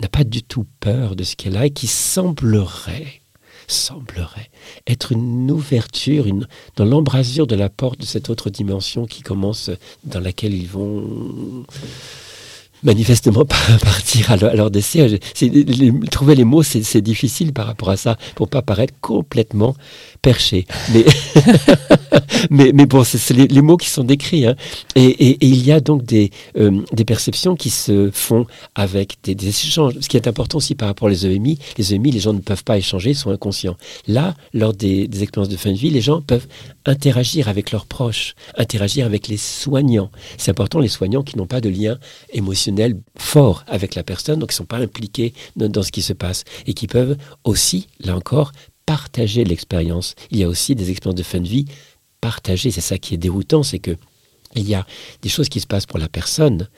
[0.00, 3.20] n'a pas du tout peur de ce qu'elle a et qui semblerait
[3.68, 4.50] semblerait
[4.88, 9.70] être une ouverture une, dans l'embrasure de la porte de cette autre dimension qui commence,
[10.04, 11.64] dans laquelle ils vont
[12.82, 13.44] manifestement
[13.82, 14.54] partir à leur,
[15.40, 19.76] les- trouver les mots, c'est c'est difficile par rapport à ça, pour pas paraître complètement
[20.22, 20.66] perché.
[20.94, 21.04] Mais,
[22.50, 24.46] mais, mais bon, c'est les, mots qui sont décrits.
[24.46, 24.54] hein.
[24.94, 29.94] Et, il y a donc des, euh, des perceptions qui se font avec des, échanges.
[30.00, 32.64] Ce qui est important aussi par rapport aux EMI, les EMI, les gens ne peuvent
[32.64, 33.76] pas échanger, ils sont inconscients.
[34.06, 36.46] Là, lors des, expériences de fin de vie, les gens peuvent
[36.86, 40.10] interagir avec leurs proches, interagir avec les soignants.
[40.38, 41.98] C'est important, les soignants qui n'ont pas de lien
[42.32, 46.12] émotionnel fort avec la personne, donc qui ne sont pas impliqués dans ce qui se
[46.12, 48.52] passe, et qui peuvent aussi, là encore,
[48.86, 50.14] partager l'expérience.
[50.30, 51.66] Il y a aussi des expériences de fin de vie
[52.20, 52.70] partagées.
[52.70, 53.96] C'est ça qui est déroutant, c'est que
[54.54, 54.86] il y a
[55.22, 56.68] des choses qui se passent pour la personne,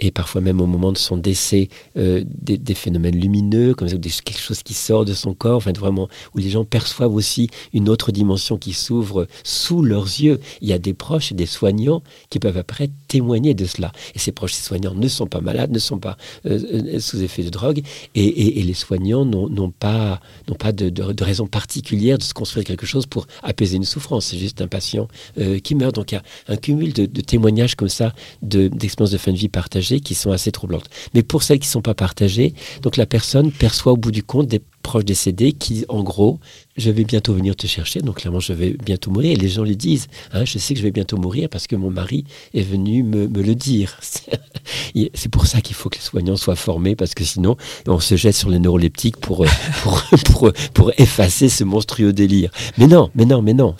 [0.00, 4.40] et parfois même au moment de son décès, euh, des, phénomènes lumineux, comme des- quelque
[4.40, 8.10] chose qui sort de son corps, enfin, vraiment, où les gens perçoivent aussi une autre
[8.10, 10.40] dimension qui s'ouvre sous leurs yeux.
[10.62, 13.90] Il y a des proches et des soignants qui peuvent après témoigner de cela.
[14.14, 16.60] Et ces proches soignants ne sont pas malades, ne sont pas euh,
[16.94, 17.82] euh, sous effet de drogue,
[18.14, 20.20] et, les soignants n'ont pas,
[20.58, 24.26] pas de, de- raison particulière de se construire quelque chose pour apaiser une souffrance.
[24.26, 25.94] C'est juste un patient euh, qui meurt.
[25.96, 29.36] Donc il y a un cumul de, témoignages comme ça, de- d'expériences de fin de
[29.36, 30.88] vie partagées qui sont assez troublantes.
[31.14, 34.22] Mais pour celles qui ne sont pas partagées, donc la personne perçoit au bout du
[34.22, 36.38] compte des proches décédés qui, en gros,
[36.76, 39.32] je vais bientôt venir te chercher, donc clairement je vais bientôt mourir.
[39.32, 41.76] Et les gens lui disent, hein, je sais que je vais bientôt mourir parce que
[41.76, 43.98] mon mari est venu me, le dire.
[45.14, 48.16] C'est pour ça qu'il faut que les soignants soient formés, parce que sinon on se
[48.16, 49.48] jette sur les neuroleptiques pour, euh,
[50.24, 52.50] pour, pour, effacer ce monstrueux délire.
[52.78, 53.74] Mais non, mais non, mais non.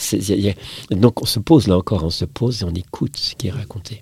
[0.91, 3.53] Donc on se pose là encore, on se pose et on écoute ce qui est
[3.53, 4.01] raconté.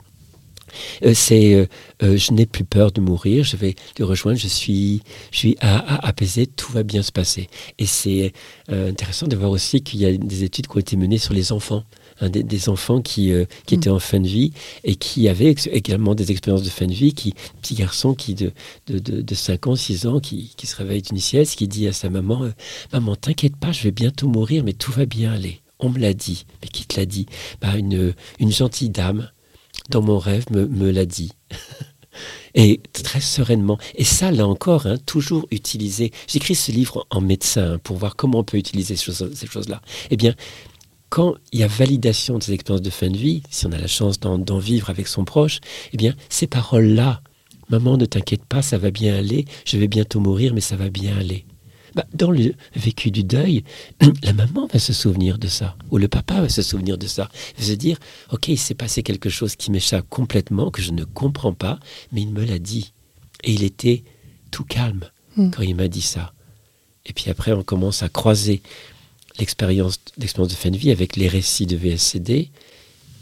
[1.04, 1.66] Euh, c'est euh,
[2.02, 5.56] euh, je n'ai plus peur de mourir, je vais te rejoindre, je suis, je suis
[5.60, 7.48] a- apaisé, tout va bien se passer.
[7.78, 8.32] Et c'est
[8.68, 11.52] intéressant de voir aussi qu'il y a des études qui ont été menées sur les
[11.52, 11.84] enfants.
[12.20, 13.78] hein, des, des enfants qui, euh, qui Mm.
[13.78, 17.14] étaient en fin de vie et qui avaient également des expériences de fin de vie,
[17.14, 18.50] qui, petit garçon qui de,
[18.88, 21.86] de, de, de 5 ans, 6 ans, qui, qui se réveille d'une sieste, qui dit
[21.86, 22.50] à sa maman, euh,
[22.92, 25.60] maman, t'inquiète pas, je vais bientôt mourir, mais tout va bien aller.
[25.78, 26.44] On me l'a dit.
[26.60, 27.26] Mais qui te l'a dit?
[27.60, 29.30] Bah, une, une gentille dame
[29.88, 31.32] dans mon rêve me, l'a dit.
[32.54, 33.78] Et très sereinement.
[33.94, 36.10] Et ça, là encore, hein, toujours utilisé.
[36.26, 39.46] J'écris ce livre en médecin hein, pour voir comment on peut utiliser ces choses- ces
[39.46, 39.80] choses-là.
[40.10, 40.34] Eh bien,
[41.10, 43.86] quand il y a validation des expériences de fin de vie, si on a la
[43.86, 45.60] chance d'en vivre avec son proche,
[45.92, 47.22] eh bien, ces paroles-là,
[47.70, 50.88] maman, ne t'inquiète pas, ça va bien aller, je vais bientôt mourir, mais ça va
[50.90, 51.44] bien aller.
[51.94, 53.64] Bah, dans le vécu du deuil,
[54.22, 57.28] la maman va se souvenir de ça, ou le papa va se souvenir de ça.
[57.56, 57.98] Il va se dire,
[58.30, 61.78] ok, il s'est passé quelque chose qui m'échappe complètement, que je ne comprends pas,
[62.12, 62.92] mais il me l'a dit.
[63.44, 64.02] Et il était
[64.50, 65.50] tout calme Mm.
[65.50, 66.32] quand il m'a dit ça.
[67.06, 68.60] Et puis après, on commence à croiser
[69.38, 72.50] l'expérience l'expérience de fin de vie avec les récits de VSCD,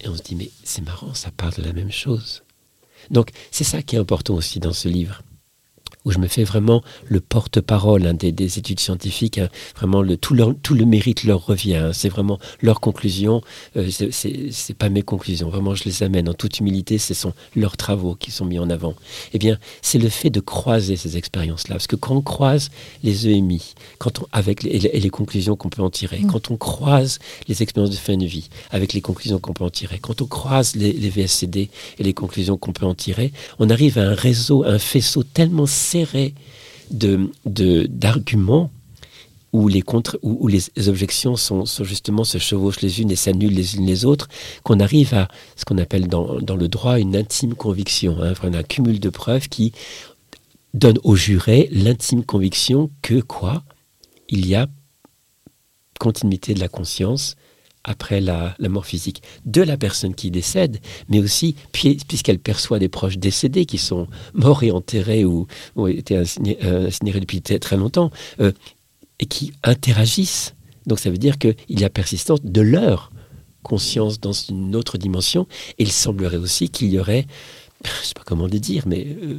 [0.00, 2.42] et on se dit, mais c'est marrant, ça parle de la même chose.
[3.10, 5.22] Donc, c'est ça qui est important aussi dans ce livre.
[6.06, 9.38] Où je me fais vraiment le porte-parole hein, des, études scientifiques.
[9.38, 9.48] Hein.
[9.76, 11.74] vraiment, le, tout, tout le mérite leur revient.
[11.74, 11.90] Hein.
[11.92, 13.42] c'est vraiment leurs conclusions.
[13.76, 15.50] Euh, ce c'est pas mes conclusions.
[15.50, 16.96] Vraiment, je les amène en toute humilité.
[16.98, 18.94] Ce sont leurs travaux qui sont mis en avant.
[19.32, 21.74] Eh bien, c'est le fait de croiser ces expériences-là.
[21.74, 22.70] Parce que quand on croise
[23.02, 26.26] les EMI, quand on, avec les, et les conclusions qu'on peut en tirer, mmh.
[26.28, 27.18] quand on croise
[27.48, 30.26] les expériences de fin de vie avec les conclusions qu'on peut en tirer, quand on
[30.26, 31.68] croise les, les VSCD
[31.98, 35.66] et les conclusions qu'on peut en tirer, on arrive à un réseau, un faisceau tellement
[35.66, 35.95] serré
[36.90, 38.70] d'arguments
[39.52, 43.76] où les, contre, où, les objections sont, justement se chevauchent les unes et s'annulent les
[43.76, 44.28] unes les autres,
[44.62, 49.00] qu'on arrive à ce qu'on appelle dans, le droit une intime conviction, hein, un cumul
[49.00, 49.72] de preuves qui
[50.74, 53.64] donne au juré l'intime conviction que quoi
[54.28, 54.66] Il y a
[55.98, 57.36] continuité de la conscience
[57.86, 63.16] après la, mort physique de la personne qui décède, mais aussi puisqu'elle perçoit des proches
[63.16, 68.10] décédés qui sont morts et enterrés ou ont été euh, incinérés depuis très longtemps,
[68.40, 68.52] euh,
[69.18, 70.54] et qui interagissent.
[70.86, 73.10] Donc ça veut dire qu'il y a persistance de leur
[73.62, 75.46] conscience dans une autre dimension,
[75.78, 77.26] et il semblerait aussi qu'il y aurait
[77.84, 79.38] je ne sais pas comment le dire, mais euh,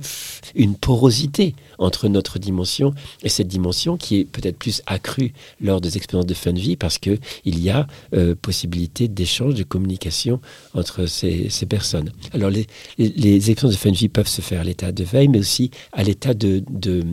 [0.55, 5.97] une porosité entre notre dimension et cette dimension qui est peut-être plus accrue lors des
[5.97, 10.39] expériences de fin de vie parce qu'il y a euh, possibilité d'échange, de communication
[10.73, 12.11] entre ces, personnes.
[12.33, 12.65] Alors les,
[12.97, 15.71] les, expériences de fin de vie peuvent se faire à l'état de veille, mais aussi
[15.91, 17.03] à l'état de, de,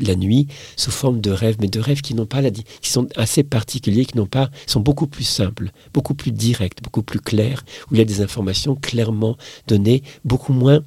[0.00, 3.08] la nuit sous forme de rêves, mais de rêves qui n'ont pas la, qui sont
[3.16, 7.64] assez particuliers, qui n'ont pas, sont beaucoup plus simples, beaucoup plus directs, beaucoup plus clairs,
[7.90, 9.36] où il y a des informations clairement
[9.66, 10.82] données, beaucoup moins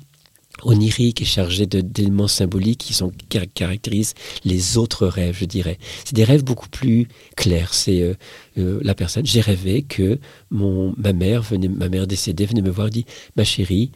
[0.63, 3.11] onirique et chargé d'éléments symboliques qui, sont,
[3.53, 5.77] caractérisent les autres rêves, je dirais.
[6.05, 7.73] C'est des rêves beaucoup plus clairs.
[7.73, 8.13] C'est euh,
[8.57, 9.25] euh, la personne.
[9.25, 13.05] J'ai rêvé que mon, ma mère venait, ma mère décédée venait me voir et dit
[13.35, 13.91] Ma chérie,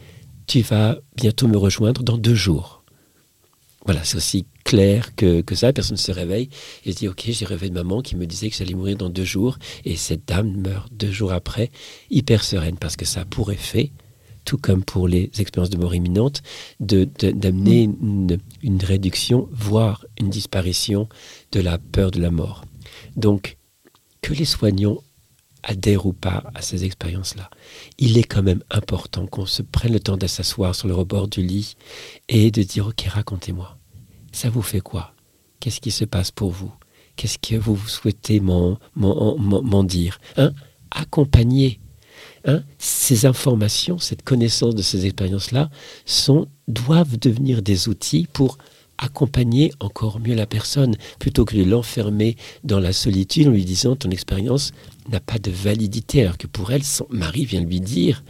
[0.48, 2.84] tu vas bientôt me rejoindre dans deux jours.
[3.86, 5.72] Voilà, c'est aussi clair que, ça.
[5.74, 6.50] Personne ne se réveille.
[6.86, 9.10] Et je dis Ok, j'ai rêvé de maman qui me disait que j'allais mourir dans
[9.10, 9.58] deux jours.
[9.86, 11.72] Et cette dame meurt deux jours après,
[12.12, 13.92] hyper sereine, parce que ça a pour effet
[14.46, 16.42] tout comme pour les expériences de mort imminente,
[16.80, 18.38] d'amener mm.
[18.64, 21.08] une, réduction, voire une disparition
[21.52, 22.66] de la peur de la mort.
[23.16, 23.58] Donc,
[24.22, 25.02] que les soignants
[25.64, 27.50] adhèrent ou pas à ces expériences-là,
[27.98, 31.28] il est quand même important qu'on se prenne le temps de s'asseoir sur le rebord
[31.28, 31.76] du lit
[32.28, 33.78] et de dire, OK, racontez-moi,
[34.32, 35.14] ça vous fait quoi?
[35.60, 36.72] Qu'est-ce qui se passe pour vous?
[37.16, 38.80] Qu'est-ce que vous souhaitez m'en
[39.84, 40.20] dire?
[40.38, 40.54] Hein?
[40.92, 41.80] Accompagner
[42.46, 45.70] Hein, ces informations, cette connaissance de ces expériences-là,
[46.68, 48.58] doivent devenir des outils pour
[48.98, 53.96] accompagner encore mieux la personne, plutôt que de l'enfermer dans la solitude en lui disant
[53.96, 54.72] ton expérience
[55.10, 58.24] n'a pas de validité, alors que pour elle, son mari vient lui dire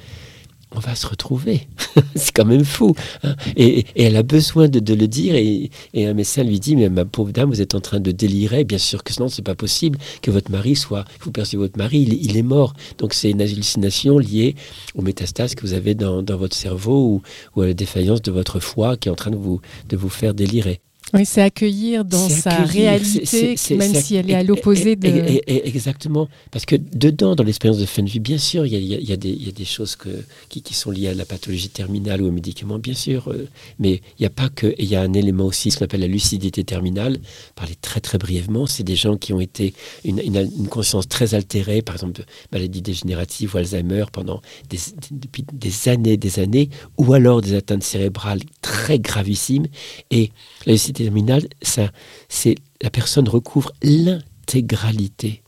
[0.76, 1.68] on va se retrouver.
[2.16, 2.96] c'est quand même fou.
[3.24, 3.36] Hein.
[3.56, 5.36] et, elle a besoin de, le dire.
[5.36, 8.64] Et, un médecin lui dit, mais ma pauvre dame, vous êtes en train de délirer.
[8.64, 12.02] Bien sûr que non, c'est pas possible que votre mari soit, vous percevez votre mari,
[12.02, 12.74] il, est mort.
[12.98, 14.56] Donc c'est une hallucination liée
[14.96, 17.22] aux métastases que vous avez dans, votre cerveau ou,
[17.56, 20.10] ou, à la défaillance de votre foie qui est en train de vous, de vous
[20.10, 20.82] faire délirer.
[21.14, 25.42] Oui, c'est accueillir dans sa réalité, même si elle est à l'opposé de...
[25.48, 26.28] exactement.
[26.52, 29.66] Parce que dedans, dans l'expérience de fin de vie, bien sûr, il y a, des,
[29.66, 30.10] choses que,
[30.50, 33.30] qui, sont liées à la pathologie terminale ou aux médicaments, bien sûr.
[33.30, 33.48] Euh,
[33.80, 34.74] mais il n'y a pas que...
[34.78, 37.20] Il y a un élément aussi, ce qu'on appelle la lucidité terminale.
[37.56, 41.82] Parler très très brièvement, c'est des gens qui ont été une, une, conscience très altérée,
[41.82, 44.78] par exemple maladie dégénérative ou Alzheimer pendant des,
[45.12, 49.68] depuis des années, des années, ou alors des atteintes cérébrales très gravissimes.
[50.12, 50.32] Et
[50.66, 51.92] la lucidité terminale, ça,
[52.28, 55.44] c'est la personne recouvre l'intégralité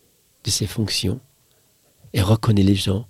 [0.46, 1.20] de ses fonctions.
[2.14, 3.06] Elle reconnaît les gens,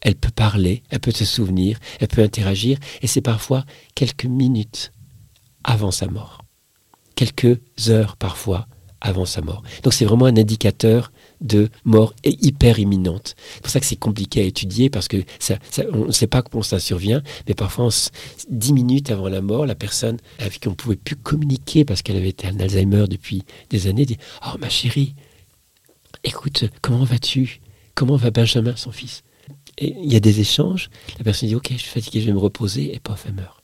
[0.00, 3.64] elle peut parler, elle peut se souvenir, elle peut interagir, et c'est parfois
[3.94, 4.90] quelques minutes
[5.64, 6.42] avant sa mort,
[7.14, 8.66] quelques heures parfois
[9.02, 9.62] avant sa mort.
[9.82, 11.12] Donc c'est vraiment un indicateur
[11.42, 13.34] de mort hyper imminente.
[13.54, 15.58] C'est pour ça que c'est compliqué à étudier parce que ça,
[15.92, 17.88] on ne sait pas comment ça survient, mais parfois
[18.48, 22.02] dix minutes avant la mort, la personne avec qui on ne pouvait plus communiquer parce
[22.02, 25.14] qu'elle avait été un Alzheimer depuis des années dit Oh ma chérie,
[26.24, 27.60] écoute, comment vas-tu?
[27.94, 29.22] Comment va Benjamin, son fils?
[29.78, 32.32] Et il y a des échanges, la personne dit Ok, je suis fatiguée, je vais
[32.32, 33.61] me reposer, et paf, elle meurt.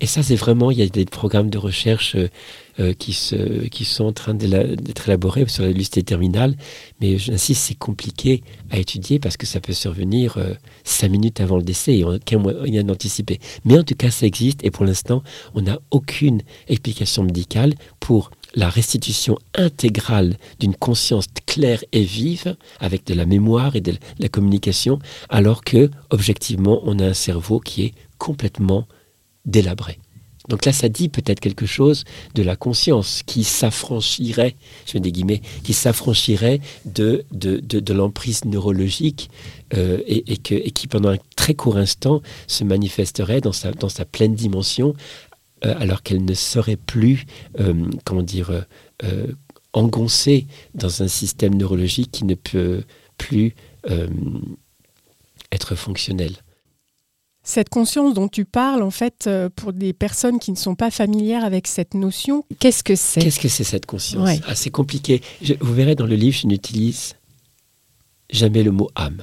[0.00, 2.28] Et ça, c'est vraiment, il y a des programmes de recherche euh,
[2.78, 6.56] euh, qui, se, qui sont en train d'être élaborés sur la lucidité terminale,
[7.00, 11.56] mais j'insiste, c'est compliqué à étudier parce que ça peut survenir euh, cinq minutes avant
[11.56, 13.40] le décès et aucun moyen d'anticiper.
[13.64, 15.24] Mais en tout cas, ça existe et pour l'instant,
[15.54, 23.04] on n'a aucune explication médicale pour la restitution intégrale d'une conscience claire et vive avec
[23.04, 27.82] de la mémoire et de la communication, alors que objectivement, on a un cerveau qui
[27.82, 28.86] est complètement
[29.46, 29.98] délabré.
[30.48, 35.12] Donc là, ça dit peut-être quelque chose de la conscience qui s'affranchirait, je mets des
[35.12, 39.30] guillemets, qui s'affranchirait de, de, de, l'emprise neurologique
[39.74, 43.90] euh, et, que, et, qui, pendant un très court instant, se manifesterait dans sa, dans
[43.90, 44.94] sa pleine dimension,
[45.64, 47.26] euh, alors qu'elle ne serait plus,
[47.60, 48.64] euh, comment dire,
[49.74, 52.82] engoncée dans un système neurologique qui ne peut
[53.16, 53.54] plus
[55.52, 56.32] être fonctionnel.
[57.48, 60.90] Cette conscience dont tu parles, en fait, euh, pour des personnes qui ne sont pas
[60.90, 63.22] familières avec cette notion, qu'est-ce que c'est?
[63.22, 64.28] Qu'est-ce que c'est cette conscience?
[64.46, 65.22] Ah, C'est compliqué.
[65.62, 67.14] vous verrez dans le livre, je n'utilise
[68.28, 69.22] jamais le mot âme.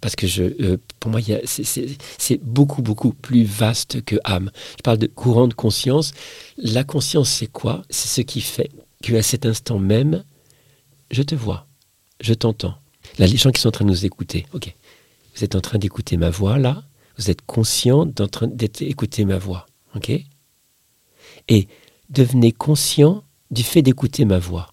[0.00, 4.52] Parce que je, euh, pour moi, c'est beaucoup, beaucoup plus vaste que âme.
[4.76, 6.12] Je parle de courant de conscience.
[6.58, 7.82] La conscience, c'est quoi?
[7.90, 8.70] C'est ce qui fait
[9.02, 10.22] qu'à cet instant même,
[11.10, 11.66] je te vois,
[12.20, 12.76] je t'entends.
[13.18, 14.72] Là, les gens qui sont en train de nous écouter, ok,
[15.34, 16.84] vous êtes en train d'écouter ma voix là,
[17.18, 19.66] vous êtes conscient d'être écouter ma voix.
[19.94, 20.12] ok?
[21.48, 21.68] Et
[22.08, 24.72] devenez conscient du fait d'écouter ma voix.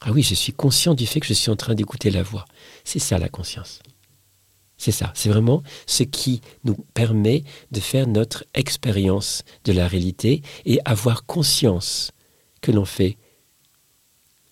[0.00, 2.44] Ah oui, je suis conscient du fait que je suis en train d'écouter la voix.
[2.84, 3.80] C'est ça la conscience.
[4.78, 10.42] C'est ça, c'est vraiment ce qui nous permet de faire notre expérience de la réalité
[10.64, 12.10] et avoir conscience
[12.62, 13.16] que l'on fait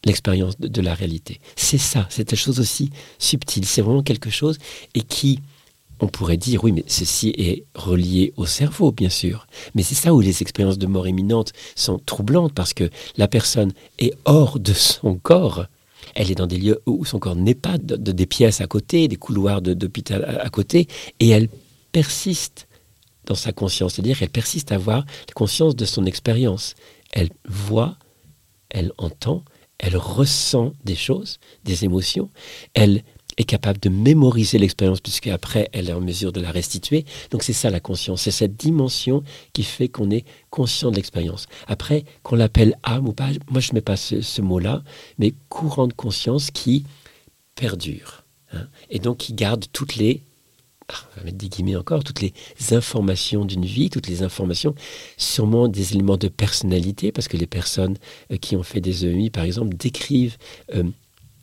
[0.05, 1.41] l'expérience de, de, la réalité.
[1.57, 4.59] C'est ça, c'est une chose aussi subtile, c'est vraiment quelque chose
[4.95, 5.41] et qui
[6.01, 9.47] on pourrait dire, oui, mais ceci est relié au cerveau, bien sûr.
[9.75, 13.73] Mais c'est ça où les expériences de mort imminente sont troublantes, parce que la personne
[13.99, 15.67] est hors de son corps.
[16.15, 19.09] Elle est dans des lieux où son corps n'est pas, de, des pièces à côté,
[19.09, 20.89] des couloirs d'hôpital à, côté,
[21.21, 21.49] et elle
[21.93, 22.67] persiste
[23.27, 26.75] dans sa conscience, c'est-à-dire qu'elle persiste à avoir la conscience de son expérience.
[27.13, 27.97] Elle voit,
[28.71, 29.45] elle entend,
[29.79, 32.31] elle ressent des choses, des émotions,
[32.75, 33.05] elle
[33.37, 37.05] est capable de mémoriser l'expérience puisqu'après elle est en mesure de la restituer.
[37.31, 39.23] Donc c'est ça la conscience, c'est cette dimension
[39.53, 41.47] qui fait qu'on est conscient de l'expérience.
[41.67, 44.83] Après, qu'on l'appelle âme ou pas, moi je ne mets pas ce, mot-là,
[45.19, 46.85] mais courant de conscience qui
[47.55, 48.25] perdure.
[48.53, 50.23] Hein, et donc qui garde toutes les
[50.89, 52.33] ah, mettre des guillemets encore, toutes les
[52.73, 54.75] informations d'une vie, toutes les informations,
[55.17, 57.97] sûrement des éléments de personnalité, parce que les personnes
[58.33, 60.37] euh, qui ont fait des EMI, par exemple, décrivent
[60.75, 60.83] euh,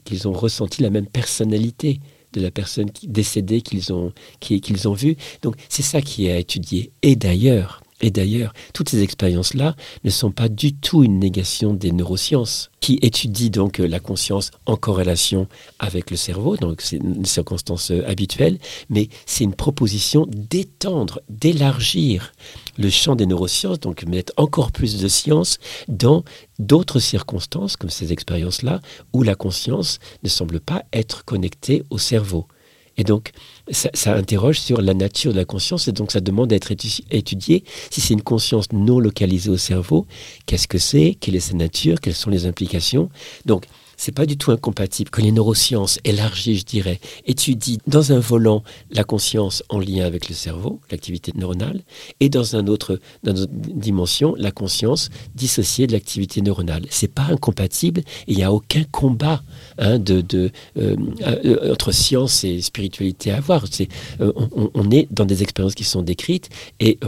[0.07, 1.99] qu'ils ont ressenti la même personnalité
[2.33, 5.17] de la personne décédée qu'ils ont, qu'ils ont vue.
[5.41, 6.91] Donc c'est ça qui est à étudier.
[7.01, 11.91] Et d'ailleurs, et d'ailleurs, toutes ces expériences-là ne sont pas du tout une négation des
[11.91, 15.47] neurosciences, qui étudient donc la conscience en corrélation
[15.79, 22.33] avec le cerveau, donc c'est une circonstance habituelle, mais c'est une proposition d'étendre, d'élargir
[22.77, 26.23] le champ des neurosciences, donc mettre encore plus de science dans
[26.59, 28.79] d'autres circonstances, comme ces expériences-là,
[29.11, 32.47] où la conscience ne semble pas être connectée au cerveau.
[32.97, 33.31] Et donc,
[33.69, 37.63] ça, interroge sur la nature de la conscience et donc ça demande d'être étudié.
[37.91, 40.07] Si c'est une conscience non localisée au cerveau,
[40.47, 41.15] qu'est-ce que c'est?
[41.19, 41.99] Quelle est sa nature?
[42.01, 43.09] Quelles sont les implications?
[43.97, 48.63] C'est pas du tout incompatible que les neurosciences élargies, je dirais, étudient dans un volant
[48.91, 51.81] la conscience en lien avec le cerveau, l'activité neuronale,
[52.19, 56.85] et dans un autre, dans une autre dimension, la conscience dissociée de l'activité neuronale.
[56.89, 59.41] C'est pas incompatible et il n'y a aucun combat
[59.79, 60.23] hein, de
[60.77, 63.65] euh, euh, entre science et spiritualité à avoir.
[64.21, 64.31] Euh,
[64.73, 66.99] on, est dans des expériences qui sont décrites et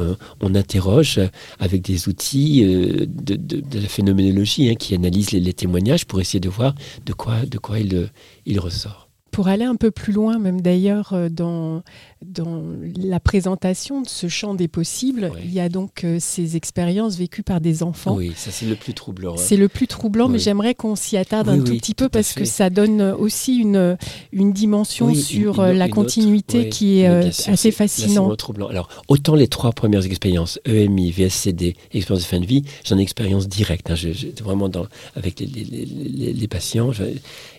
[0.42, 1.20] on interroge
[1.60, 6.74] avec des outils de, la phénoménologie hein, qui analysent les témoignages pour essayer de voir
[7.06, 9.10] de quoi, il ressort.
[9.32, 11.84] Pour aller un peu plus loin, même d'ailleurs euh, dans,
[12.26, 12.64] dans
[12.98, 17.44] la présentation de ce champ des possibles, il y a donc euh, ces expériences vécues
[17.44, 18.16] par des enfants.
[18.16, 19.34] Oui, ça c'est le plus troublant.
[19.34, 19.38] Hein.
[19.38, 22.46] C'est le plus troublant, mais j'aimerais qu'on s'y attarde un tout petit peu parce que
[22.46, 23.98] ça donne aussi une,
[24.32, 27.08] une dimension sur euh, la continuité qui est
[27.48, 28.38] assez fascinante.
[28.38, 28.68] troublant.
[28.68, 33.02] Alors, autant les trois premières expériences, EMI, VSCD, expérience de fin de vie, j'en ai
[33.02, 33.92] expérience directe.
[33.92, 33.96] Hein.
[33.96, 34.10] je,
[34.42, 36.92] vraiment dans, avec les, les, les patients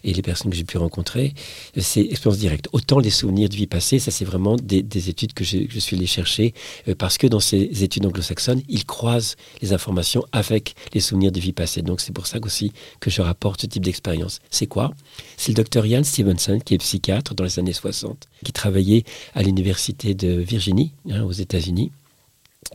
[0.04, 1.34] et les personnes que j'ai pu rencontrer
[1.76, 2.68] c'est expérience directe.
[2.72, 6.06] Autant les souvenirs de vie passée, ça c'est vraiment des, études que je, suis allé
[6.06, 6.54] chercher
[6.88, 11.40] euh, parce que dans ces études anglo-saxonnes, ils croisent les informations avec les souvenirs de
[11.40, 11.82] vie passée.
[11.82, 14.40] Donc c'est pour ça aussi que je rapporte ce type d'expérience.
[14.50, 14.92] C'est quoi?
[15.36, 19.42] C'est le docteur Ian Stevenson, qui est psychiatre dans les années 60, qui travaillait à
[19.42, 21.90] l'université de Virginie, hein, aux États-Unis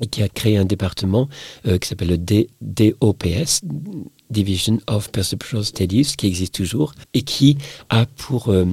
[0.01, 1.30] et qui a créé un département
[1.67, 2.17] euh, qui s'appelle le
[2.61, 3.61] DOPS,
[4.30, 7.57] Division of Perceptual Studies, qui existe toujours, et qui
[7.89, 8.65] a pour euh,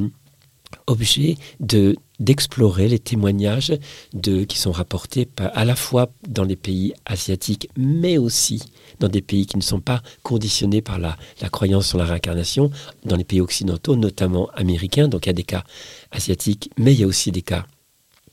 [0.87, 3.73] objet de d'explorer les témoignages
[4.15, 8.63] de, qui sont rapportés à la fois dans les pays asiatiques, mais aussi
[9.01, 12.71] dans des pays qui ne sont pas conditionnés par la, la croyance sur la réincarnation,
[13.05, 15.09] dans les pays occidentaux, notamment américains.
[15.09, 15.65] Donc il y a des cas
[16.13, 17.67] asiatiques, mais il y a aussi des cas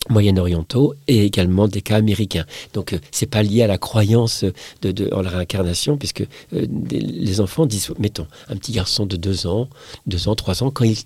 [0.10, 2.46] moyen-orientaux et également des cas américains.
[2.74, 4.46] Donc euh, c'est pas lié à la croyance
[4.82, 6.22] de, en la réincarnation, puisque
[6.54, 9.68] euh, les enfants disent, mettons, un petit garçon de 2 ans,
[10.08, 10.98] 2 ans, 3 ans, quand il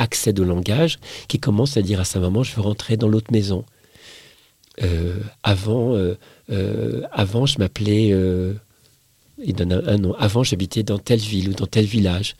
[0.00, 0.98] accède au langage,
[1.28, 3.64] qui commence à dire à sa maman, je veux rentrer dans l'autre maison.
[4.82, 5.96] Euh, avant,
[7.12, 8.08] avant, je m'appelais,
[9.44, 12.36] il donne un, nom, avant j'habitais dans telle ville ou dans tel village.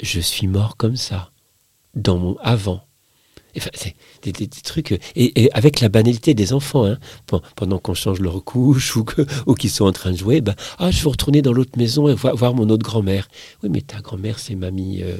[0.00, 1.30] Je suis mort comme ça,
[1.94, 2.84] dans mon avant
[3.74, 4.98] c'est des, trucs.
[5.14, 6.98] Et, avec la banalité des enfants, hein,
[7.56, 9.04] pendant qu'on change leur couche ou,
[9.46, 12.08] ou qu'ils sont en train de jouer, ben, ah, je veux retourner dans l'autre maison
[12.08, 13.28] et voir, mon autre grand-mère.
[13.62, 15.16] Oui, mais ta grand-mère, c'est mamie, euh,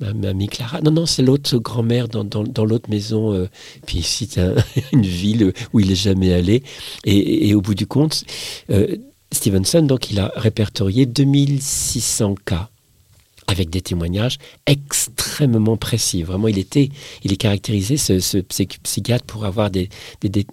[0.00, 0.80] mamie Clara.
[0.80, 3.32] Non, non, c'est l'autre grand-mère dans, dans, l'autre maison.
[3.32, 3.48] Euh.
[3.86, 4.54] Puis ici, c'est
[4.92, 6.62] une ville où il n'est jamais allé.
[7.04, 8.24] Et, au bout du compte,
[8.70, 8.96] euh,
[9.32, 12.70] Stevenson, donc, il a répertorié 2600 cas
[13.46, 16.22] avec des témoignages extrêmement précis.
[16.22, 16.88] Vraiment, il était,
[17.24, 19.90] il est caractérisé, ce, psychiatre, pour avoir des,
[20.22, 20.46] des,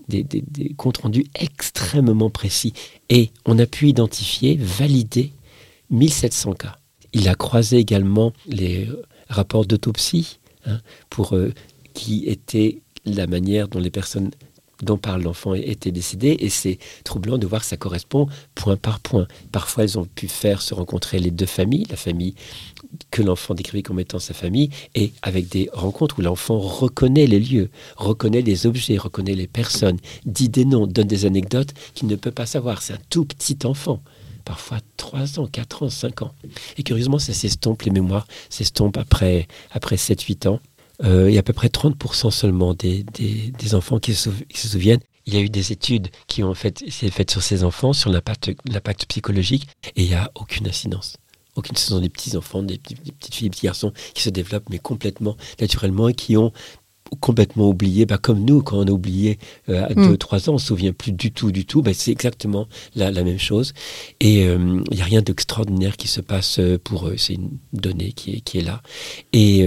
[0.76, 2.74] comptes rendus extrêmement précis.
[3.10, 5.32] Et on a pu identifier, valider
[5.90, 6.78] 1700 cas.
[7.14, 8.88] Il a croisé également les
[9.32, 10.80] rapports d'autopsie, hein,
[11.10, 11.54] pour euh,
[11.94, 14.32] qui étaient la manière dont les personnes
[14.82, 19.00] dont parle l'enfant était décédé et c'est troublant de voir que ça correspond point par
[19.00, 19.28] point.
[19.52, 22.34] Parfois, elles ont pu faire se rencontrer les deux familles, la famille
[23.12, 27.40] que l'enfant décrivait comme étant sa famille, et avec des rencontres où l'enfant reconnaît les
[27.40, 32.16] lieux, reconnaît les objets, reconnaît les personnes, dit des noms, donne des anecdotes qu'il ne
[32.16, 32.82] peut pas savoir.
[32.82, 34.02] C'est un tout petit enfant
[34.52, 36.34] parfois 3 ans, 4 ans, 5 ans.
[36.78, 40.60] Et curieusement, ça s'estompe, les mémoires s'estompent après, après 7-8 ans.
[41.06, 45.00] Euh, il y a à peu près 30% seulement des, des, enfants qui se, souviennent.
[45.26, 49.06] Il y a eu des études qui ont fait, faites sur ces enfants, sur l'impact
[49.08, 51.16] psychologique, et il n'y a aucune incidence
[51.56, 54.70] aucune ce sont des petits enfants, des, petites filles, des petits garçons qui se développent,
[54.70, 56.54] mais complètement naturellement et qui ont
[57.20, 59.38] complètement oublié, bah, comme nous, quand on a oublié
[59.70, 60.06] euh, à 2-3 mm.
[60.06, 63.40] ans, on ne se souvient plus du tout, du tout, bah, c'est exactement la, même
[63.40, 63.74] chose.
[64.20, 67.58] Et il euh, n'y a rien d'extraordinaire qui se passe euh, pour eux, c'est une
[67.74, 68.82] donnée qui est, qui est là.
[69.34, 69.66] Et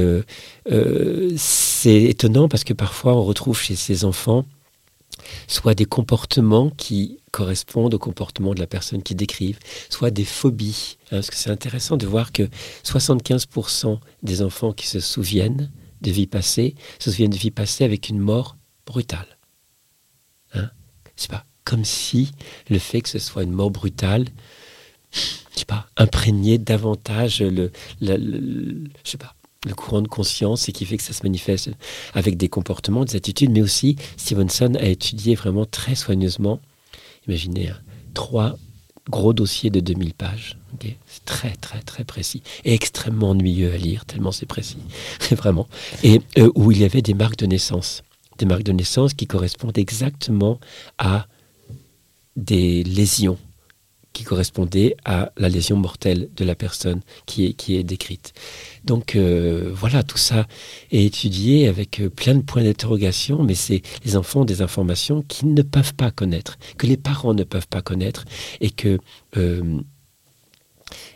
[1.36, 4.44] c'est étonnant parce que parfois on retrouve chez ces enfants
[5.46, 9.58] soit des comportements qui correspondent au comportement de la personne qui décrivent,
[9.90, 10.96] soit des phobies.
[11.06, 12.44] Hein, parce que c'est intéressant de voir que
[12.84, 15.70] 75% des enfants qui se souviennent
[16.04, 19.38] de vie passée se souviennent de vie passée avec une mort brutale.
[20.54, 20.70] Hein?
[21.16, 22.30] Sais pas, comme si
[22.70, 24.26] le fait que ce soit une mort brutale,
[25.12, 29.34] je sais pas, imprégné davantage le, le je sais pas,
[29.64, 31.70] le courant de conscience et qui fait que ça se manifeste
[32.12, 36.60] avec des comportements, des attitudes, mais aussi Stevenson a étudié vraiment très soigneusement,
[37.26, 37.78] imaginez, hein,
[38.12, 38.56] trois
[39.10, 40.58] gros dossiers de 2000 pages.
[41.24, 44.78] très, très, très précis et extrêmement ennuyeux à lire, tellement c'est précis,
[45.32, 45.68] vraiment.
[46.02, 48.02] Et euh, où il y avait des marques de naissance,
[48.38, 50.58] des marques de naissance qui correspondent exactement
[50.98, 51.26] à
[52.36, 53.38] des lésions
[54.14, 58.32] qui correspondait à la lésion mortelle de la personne qui est, qui est décrite.
[58.84, 60.46] Donc euh, voilà, tout ça
[60.92, 65.22] est étudié avec euh, plein de points d'interrogation, mais c'est les enfants ont des informations
[65.22, 68.24] qu'ils ne peuvent pas connaître, que les parents ne peuvent pas connaître,
[68.60, 68.98] et que
[69.36, 69.80] euh,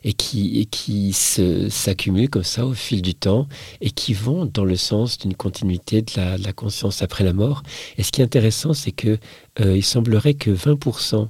[0.02, 3.46] et qui, et qui s'accumulent comme ça au fil du temps
[3.80, 7.62] et qui vont dans le sens d'une continuité de la, conscience après la mort.
[7.96, 9.18] Et ce qui est intéressant, c'est que
[9.60, 11.28] il semblerait que 20%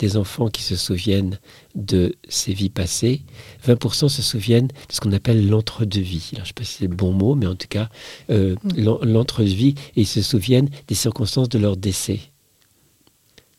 [0.00, 1.38] des enfants qui se souviennent
[1.74, 3.22] de ces vies passées,
[3.66, 6.30] 20% se souviennent de ce qu'on appelle l'entre-deux-vie.
[6.34, 7.88] Je ne sais pas si c'est le bon mot, mais en tout cas,
[8.30, 9.04] euh, mm.
[9.04, 12.20] l'entre-deux-vie, et ils se souviennent des circonstances de leur décès.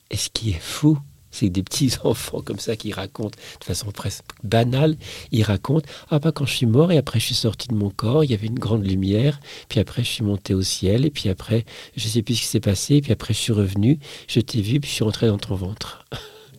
[0.09, 0.97] Et ce qui est fou,
[1.29, 4.97] c'est des petits enfants comme ça qui racontent de façon presque banale,
[5.31, 7.91] ils racontent Ah, bah, quand je suis mort et après je suis sorti de mon
[7.91, 9.39] corps, il y avait une grande lumière,
[9.69, 11.65] puis après je suis monté au ciel, et puis après
[11.95, 14.61] je sais plus ce qui s'est passé, et puis après je suis revenu, je t'ai
[14.61, 16.05] vu, puis je suis rentré dans ton ventre.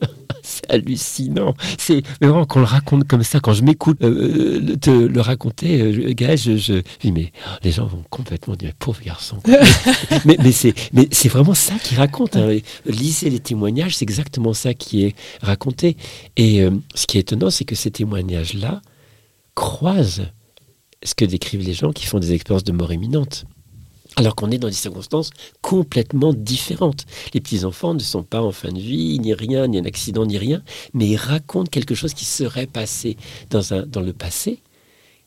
[0.43, 1.55] c'est hallucinant.
[1.79, 5.21] C'est vraiment quand on le raconte comme ça, quand je m'écoute euh, euh, te le
[5.21, 7.33] raconter, euh, gars, je, je, dis mais
[7.63, 9.39] les gens vont complètement dire pauvre garçon.
[10.25, 12.37] mais mais c'est mais c'est vraiment ça qu'il raconte.
[12.37, 12.59] Hein.
[12.87, 15.97] Lisez les témoignages, c'est exactement ça qui est raconté.
[16.37, 18.81] Et ce qui est étonnant, c'est que ces témoignages-là
[19.55, 20.27] croisent
[21.03, 23.45] ce que décrivent les gens qui font des expériences de mort imminente
[24.17, 27.05] alors qu'on est dans des circonstances complètement différentes.
[27.35, 30.39] Les petits-enfants ne sont pas en fin de vie, ni rien, ni un accident, ni
[30.39, 30.63] rien,
[30.95, 33.17] mais ils racontent quelque chose qui serait passé
[33.51, 33.63] dans,
[34.01, 34.61] le passé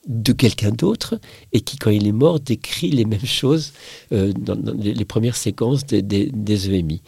[0.07, 1.19] de quelqu'un d'autre
[1.51, 3.73] et qui, quand il est mort, décrit les mêmes choses
[4.11, 7.01] euh, dans, les premières séquences des, des, EMI.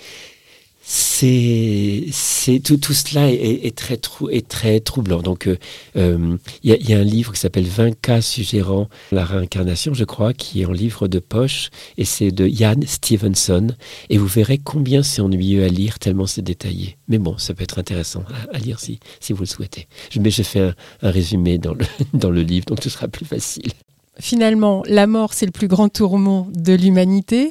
[0.90, 5.22] C'est tout, tout cela est, très trou, est très troublant.
[5.22, 5.58] Donc euh,
[5.98, 10.34] euh, il y, a un livre qui s'appelle 20 cas suggérant la réincarnation, je crois,
[10.34, 13.76] qui est en livre de poche et c'est de Ian Stevenson
[14.10, 16.98] et vous verrez combien c'est ennuyeux à lire tellement c'est détaillé.
[17.10, 18.24] Mais bon, ça peut être intéressant
[18.54, 19.88] à, lire si si vous le souhaitez.
[20.10, 23.10] Je, mais je fais un, un résumé dans le dans le livre, donc ce sera
[23.10, 23.74] plus facile
[24.20, 27.50] finalement, la mort, c'est le plus grand tourment de l'humanité.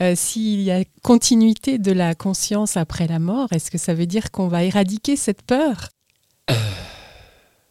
[0.00, 4.06] Euh, s'il y a continuité de la conscience après la mort, est-ce que ça veut
[4.06, 5.88] dire qu'on va éradiquer cette peur?
[6.50, 6.54] Euh,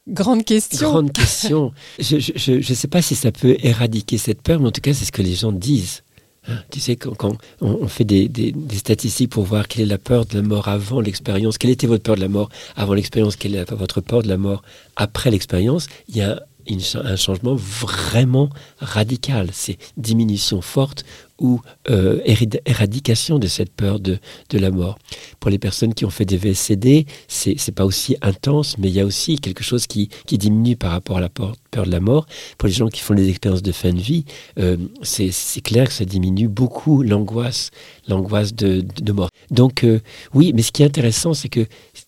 [0.07, 0.91] Grande question.
[0.91, 1.73] Grande question.
[1.99, 5.05] je ne sais pas si ça peut éradiquer cette peur, mais en tout cas, c'est
[5.05, 6.03] ce que les gens disent.
[6.47, 10.27] Hein, tu sais, quand, on, fait des, des, statistiques pour voir quelle est la peur
[10.27, 13.55] de la mort avant l'expérience, quelle était votre peur de la mort avant l'expérience, quelle
[13.55, 14.61] est votre peur de la mort
[14.95, 18.49] après l'expérience, il y a un changement vraiment
[18.79, 19.49] radical.
[19.51, 21.05] C'est diminution forte
[21.39, 21.59] ou
[21.89, 22.21] euh,
[22.65, 24.97] éradication de cette peur de, de, la mort.
[25.39, 28.93] Pour les personnes qui ont fait des VSCD, c'est n'est pas aussi intense, mais il
[28.93, 31.99] y a aussi quelque chose qui, qui diminue par rapport à la peur, de la
[31.99, 32.25] mort.
[32.57, 34.23] Pour les gens qui font des expériences de fin de vie,
[34.59, 37.71] euh, c'est clair que ça diminue beaucoup l'angoisse
[38.07, 39.29] l'angoisse de, de, mort.
[39.51, 39.99] Donc euh,
[40.33, 41.65] oui, mais ce qui est intéressant, c'est que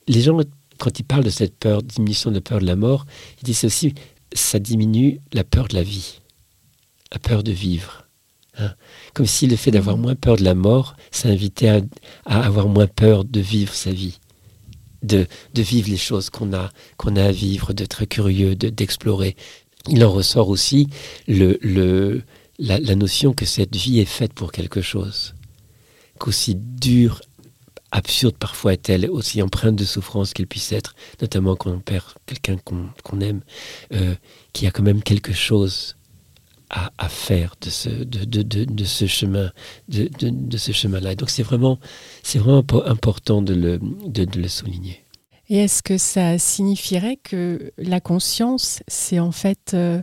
[0.08, 0.38] les gens,
[0.78, 3.06] quand ils parlent de cette peur, diminution de peur de la mort,
[3.42, 3.94] ils disent aussi
[4.38, 6.20] ça diminue la peur de la vie,
[7.12, 8.06] la peur de vivre.
[8.58, 8.74] Hein.
[9.14, 11.82] Comme si le fait d'avoir moins peur de la mort, ça invitait
[12.26, 14.20] à, avoir moins peur de vivre sa vie,
[15.04, 19.36] de, de vivre les choses qu'on a, qu'on a à vivre, d'être curieux, d'explorer.
[19.90, 20.88] Il en ressort aussi
[21.28, 22.24] le, le,
[22.60, 25.36] la, la, notion que cette vie est faite pour quelque chose,
[26.20, 27.22] qu'aussi dur
[27.92, 32.58] absurde parfois est-elle, aussi empreinte de souffrance qu'elle puisse être, notamment quand on perd quelqu'un
[32.58, 33.42] qu'on aime,
[33.94, 34.16] euh,
[34.54, 35.96] qui a quand même quelque chose
[36.70, 39.52] à, faire de ce, de, de, de, ce chemin,
[39.88, 41.16] de, ce chemin-là.
[41.16, 41.80] Donc c'est vraiment,
[42.24, 45.04] c'est vraiment important de le, de, le souligner.
[45.50, 50.02] Et est-ce que ça signifierait que la conscience, c'est en fait euh,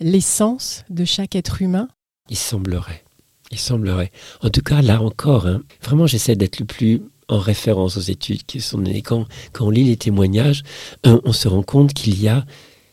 [0.00, 1.88] l'essence de chaque être humain?
[2.30, 3.04] Il semblerait.
[3.50, 4.10] Il semblerait.
[4.40, 8.44] En tout cas, là encore, hein, vraiment, j'essaie d'être le plus en référence aux études
[8.44, 9.02] qui sont données.
[9.02, 9.26] Quand,
[9.60, 10.62] on lit les témoignages,
[11.04, 12.44] on, se rend compte qu'il y a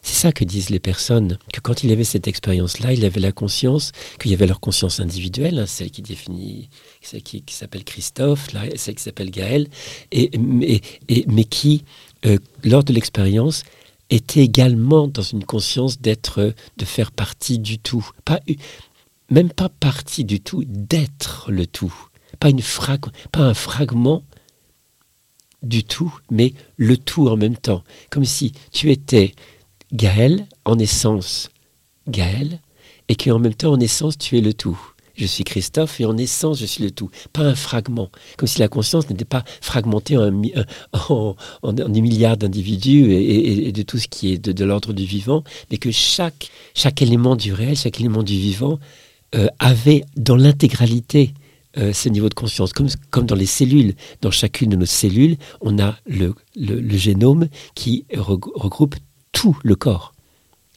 [0.05, 3.31] c'est ça que disent les personnes, que quand il avait cette expérience-là, il avait la
[3.31, 6.67] conscience, qu'il y avait leur conscience individuelle, hein, celle qui définit,
[7.01, 9.69] celle qui, s'appelle Christophe, celle qui s'appelle Gaël,
[10.11, 11.85] et, mais qui,
[12.25, 13.63] euh, lors de l'expérience,
[14.09, 18.05] était également dans une conscience d'être, de faire partie du tout.
[18.25, 18.41] Pas,
[19.29, 21.93] même pas partie du tout, d'être le tout
[22.43, 22.61] pas, une
[23.31, 24.21] pas un fragment
[25.61, 27.83] du tout, mais le tout en même temps.
[28.09, 29.33] Comme si tu étais
[29.93, 31.49] Gaël, en essence
[32.09, 32.59] Gaël,
[33.07, 34.77] et qu'en même temps, en essence, tu es le tout.
[35.15, 37.09] Je suis Christophe et en essence, je suis le tout.
[37.31, 38.09] Pas un fragment.
[38.35, 40.41] Comme si la conscience n'était pas fragmentée en,
[40.91, 45.45] en, en, des milliards d'individus et, de tout ce qui est de, l'ordre du vivant,
[45.71, 48.79] mais que chaque, chaque élément du réel, chaque élément du vivant
[49.35, 51.33] euh, avait dans l'intégralité
[51.77, 52.71] euh, ce niveau de conscience.
[52.71, 57.47] Comme, comme dans les cellules, dans chacune de nos cellules, on a le, le, génome
[57.73, 58.95] qui regroupe
[59.31, 60.13] tout le corps.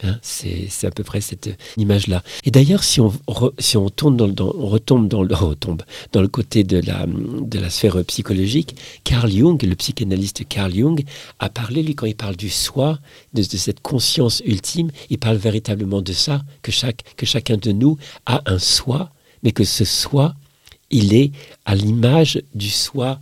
[0.03, 2.23] Hein, c'est à peu près cette image-là.
[2.45, 3.13] Et d'ailleurs, si on,
[3.59, 5.83] si on, tourne dans, on retombe dans le, retombe
[6.13, 11.03] dans le côté de la, de la sphère psychologique, Carl Jung, le psychanalyste Carl Jung,
[11.39, 12.99] a parlé, lui, quand il parle du soi,
[13.33, 17.73] de, de cette conscience ultime, il parle véritablement de ça, que, chaque, que chacun de
[17.73, 19.11] nous a un soi,
[19.43, 20.35] mais que ce soi
[20.91, 21.33] il est
[21.65, 23.19] à l'image du soi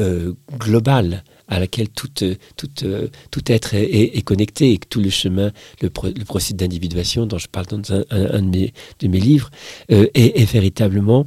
[0.00, 2.36] euh, global à laquelle tout, euh,
[2.84, 3.08] euh,
[3.48, 5.50] être est, connecté et que tout le chemin,
[5.82, 9.50] le, processus d'individuation dont je parle dans un, de, mes, livres,
[9.88, 11.26] est, véritablement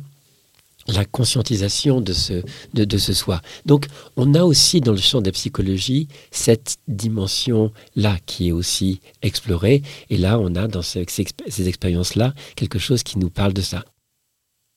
[0.88, 2.42] la conscientisation de ce,
[2.74, 3.42] de, ce soi.
[3.66, 9.02] Donc on a aussi dans le champ de la psychologie cette dimension-là qui est aussi
[9.22, 9.84] explorée.
[10.10, 11.06] Et là, on a dans ces
[11.68, 13.84] expériences-là quelque chose qui nous parle de ça.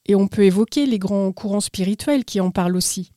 [0.06, 3.12] Et on peut évoquer les grands courants spirituels qui en parlent aussi.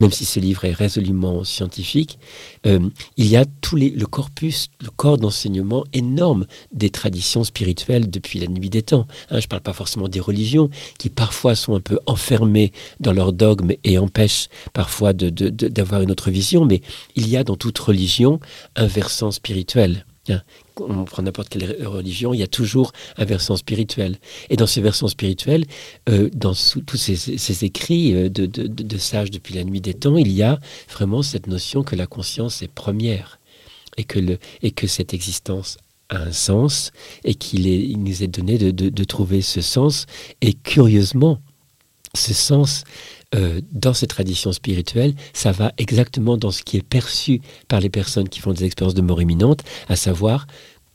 [0.00, 2.20] Même si ce livre est résolument scientifique,
[2.66, 8.38] euh, il y a tout le corpus, le corps d'enseignement énorme des traditions spirituelles depuis
[8.38, 9.08] la nuit des temps.
[9.28, 10.70] Hein, je ne parle pas forcément des religions
[11.00, 12.70] qui parfois sont un peu enfermées
[13.00, 16.80] dans leurs dogmes et empêchent parfois d'avoir une autre vision, mais
[17.16, 18.38] il y a dans toute religion
[18.76, 20.06] un versant spirituel
[20.76, 24.18] on prend n'importe quelle religion, il y a toujours un versant spirituel.
[24.50, 25.64] Et dans ce versant spirituel,
[26.08, 26.54] euh, dans
[26.86, 30.58] tous ces, écrits euh, de, sages depuis la nuit des temps, il y a
[30.90, 33.38] vraiment cette notion que la conscience est première
[33.96, 35.76] et que cette existence
[36.08, 36.92] a un sens
[37.24, 40.06] et qu'il nous est donné de, trouver ce sens.
[40.40, 41.40] Et curieusement,
[42.14, 42.84] ce sens
[43.34, 47.90] euh, dans cette tradition spirituelle, ça va exactement dans ce qui est perçu par les
[47.90, 50.46] personnes qui font des expériences de mort imminente, à savoir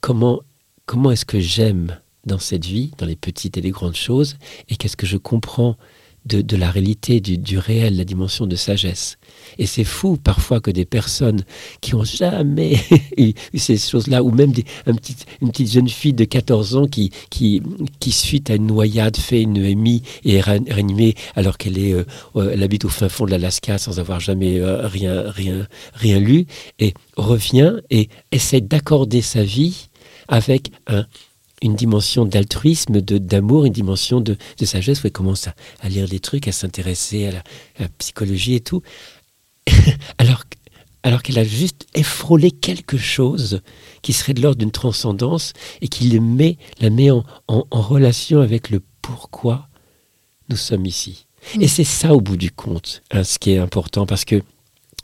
[0.01, 0.41] comment,
[0.88, 4.38] comment est-ce que j'aime dans cette vie, dans les petites et les grandes choses,
[4.69, 5.77] et qu'est-ce que je comprends
[6.26, 9.17] de, la réalité, du, réel, la dimension de sagesse.
[9.57, 11.43] Et c'est fou parfois que des personnes
[11.82, 12.78] qui ont jamais
[13.17, 14.53] eu, ces choses-là, ou même
[14.88, 14.97] une
[15.51, 17.61] petite jeune fille de 14 ans qui, qui,
[17.99, 22.05] qui suite à une noyade, fait une EMI et est réanimée alors qu'elle est, euh,
[22.36, 26.19] euh, elle habite au fin fond de l'Alaska sans avoir jamais euh, rien, rien, rien
[26.19, 26.45] lu,
[26.80, 29.89] et revient et essaie d'accorder sa vie
[30.28, 31.05] avec un,
[31.64, 36.47] une dimension d'altruisme, d'amour, une dimension de, sagesse, où elle commence à, lire des trucs,
[36.47, 37.32] à s'intéresser à,
[37.80, 38.84] la, psychologie et tout.
[40.18, 40.43] alors
[41.05, 43.59] alors qu'elle a juste effrôlé quelque chose
[44.01, 45.51] qui serait de l'ordre d'une transcendance
[45.82, 47.24] et qui le met, la met en,
[47.72, 49.68] relation avec le pourquoi
[50.47, 51.26] nous sommes ici.
[51.57, 51.61] Mm.
[51.61, 54.41] Et c'est ça, au bout du compte, hein, ce qui est important, parce que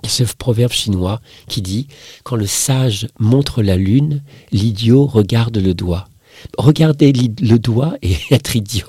[0.07, 1.87] ce proverbe chinois qui dit
[2.23, 6.08] Quand le sage montre la lune, l'idiot regarde le doigt.
[6.57, 8.87] Regarder le doigt et être idiot.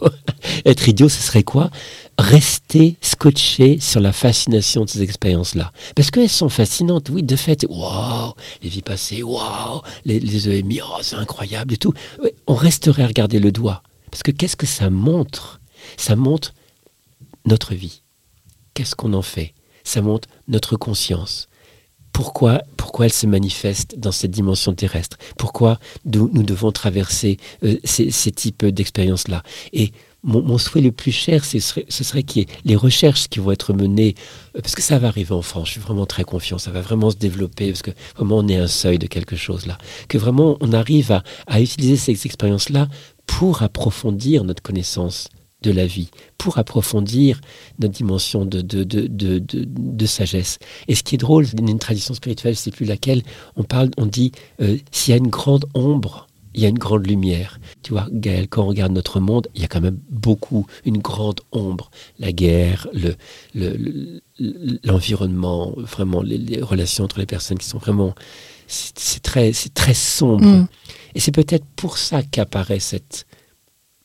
[0.64, 1.70] être idiot, ce serait quoi?
[2.18, 5.72] Rester scotché sur la fascination de ces expériences-là.
[5.94, 7.66] Parce qu'elles sont fascinantes, oui, de fait.
[7.68, 11.92] Waouh Les vies passées, waouh Les, les EMI, oh, c'est incroyable et tout.
[12.46, 13.82] on resterait à regarder le doigt.
[14.10, 15.60] Parce que qu'est-ce que ça montre?
[15.96, 16.54] Ça montre
[17.46, 18.02] notre vie.
[18.74, 19.54] Qu'est-ce qu'on en fait?
[19.84, 21.48] Ça montre notre conscience
[22.12, 28.10] pourquoi, pourquoi elle se manifeste dans cette dimension terrestre, pourquoi nous, devons traverser euh, ces,
[28.32, 29.42] types d'expériences-là?
[29.72, 29.92] Et
[30.22, 33.38] mon, souhait le plus cher, ce serait, ce serait qu'il y ait les recherches qui
[33.38, 34.14] vont être menées,
[34.56, 36.80] euh, parce que ça va arriver en France, je suis vraiment très confiant, ça va
[36.80, 40.18] vraiment se développer, parce que vraiment on est un seuil de quelque chose là, que
[40.18, 42.88] vraiment on arrive à, à utiliser ces expériences-là
[43.26, 45.28] pour approfondir notre connaissance
[45.62, 47.40] de la vie, pour approfondir
[47.78, 50.58] notre dimension de, de, de, sagesse.
[50.88, 53.22] Et ce qui est drôle, une tradition spirituelle, c'est plus laquelle,
[53.56, 56.78] on parle, on dit, euh, s'il y a une grande ombre, il y a une
[56.78, 57.60] grande lumière.
[57.82, 60.98] Tu vois, Gaël, quand on regarde notre monde, il y a quand même beaucoup, une
[60.98, 61.90] grande ombre.
[62.18, 64.20] La guerre, le,
[64.82, 68.14] l'environnement, vraiment les, relations entre les personnes qui sont vraiment...
[68.66, 70.44] C'est très, très sombre.
[70.44, 70.68] Mm.
[71.14, 73.26] Et c'est peut-être pour ça qu'apparaît cette,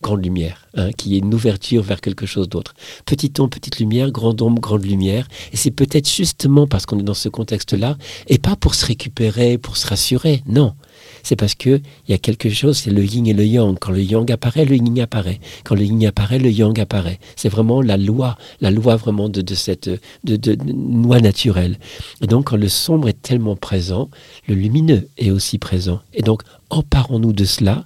[0.05, 2.75] grande lumière, hein, qui est une ouverture vers quelque chose d'autre.
[3.05, 5.27] Petit ombre, petite lumière, grande ombre, grande lumière.
[5.51, 7.97] Et c'est peut-être justement parce qu'on est dans ce contexte-là,
[8.27, 10.75] et pas pour se récupérer, pour se rassurer, non.
[11.23, 13.75] C'est parce qu'il y a quelque chose, c'est le yin et le yang.
[13.79, 15.39] Quand le yang apparaît, le yin apparaît.
[15.63, 17.19] Quand le yin apparaît, le yang apparaît.
[17.35, 19.89] C'est vraiment la loi, la loi vraiment de, cette
[20.23, 20.55] de, de,
[21.03, 21.79] loi naturelle.
[22.21, 24.11] Et donc, quand le sombre est tellement présent,
[24.47, 25.99] le lumineux est aussi présent.
[26.13, 27.85] Et donc, emparons-nous de cela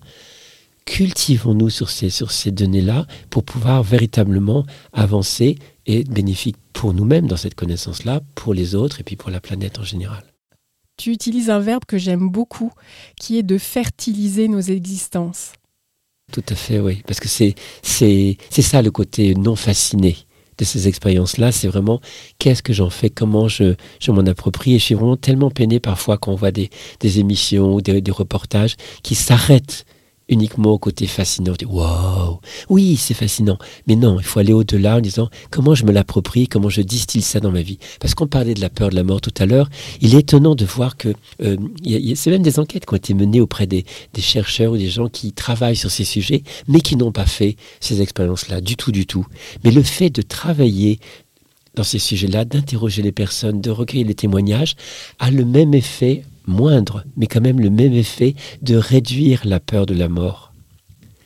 [0.90, 7.28] cultivons-nous sur ces, sur ces données-là pour pouvoir véritablement avancer et être bénéfique pour nous-mêmes
[7.28, 10.24] dans cette connaissance-là, pour les autres et puis pour la planète en général?
[10.98, 12.72] Tu utilises un verbe que j'aime beaucoup,
[13.20, 15.54] qui est de fertiliser nos existences.
[16.32, 17.04] Tout à fait, oui.
[17.06, 17.56] Parce que c'est,
[18.50, 20.18] ça le côté non fasciné
[20.58, 21.52] de ces expériences-là.
[21.52, 22.02] C'est vraiment
[22.40, 24.74] qu'est-ce que j'en fais, comment je, je m'en approprie?
[24.74, 28.02] Et je suis vraiment tellement peiné parfois quand on voit des, des émissions ou des,
[28.02, 29.86] des reportages qui s'arrêtent
[30.30, 31.54] uniquement au côté fascinant.
[31.68, 33.58] Waouh, oui, c'est fascinant.
[33.88, 37.22] Mais non, il faut aller au-delà en disant comment je me l'approprie, comment je distille
[37.22, 37.80] ça dans ma vie?
[38.00, 39.70] Parce qu'on parlait de la peur de la mort tout à l'heure,
[40.02, 41.10] il est étonnant de voir que
[41.42, 41.58] euh,
[42.16, 45.10] c'est même des enquêtes qui ont été menées auprès des, des, chercheurs ou des gens
[45.10, 49.06] qui travaillent sur ces sujets, mais qui n'ont pas fait ces expériences-là du tout, du
[49.06, 49.26] tout.
[49.64, 51.00] Mais le fait de travailler
[51.76, 54.76] dans ces sujets-là, d'interroger les personnes, de recueillir les témoignages,
[55.20, 59.86] a le même effet moindre, mais quand même le même effet de réduire la peur
[59.86, 60.54] de la mort.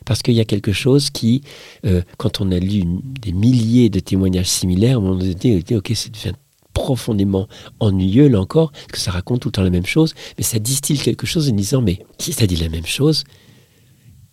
[0.06, 1.42] Parce qu'il y a quelque chose qui,
[1.86, 2.84] euh, quand on a lu
[3.22, 6.36] des milliers de témoignages similaires, on se dit, ok, ça devient
[6.74, 7.48] profondément
[7.80, 10.60] ennuyeux là encore, parce que ça raconte tout le temps la même chose, mais ça
[10.60, 13.24] distille quelque chose en disant, mais si ça dit la même chose,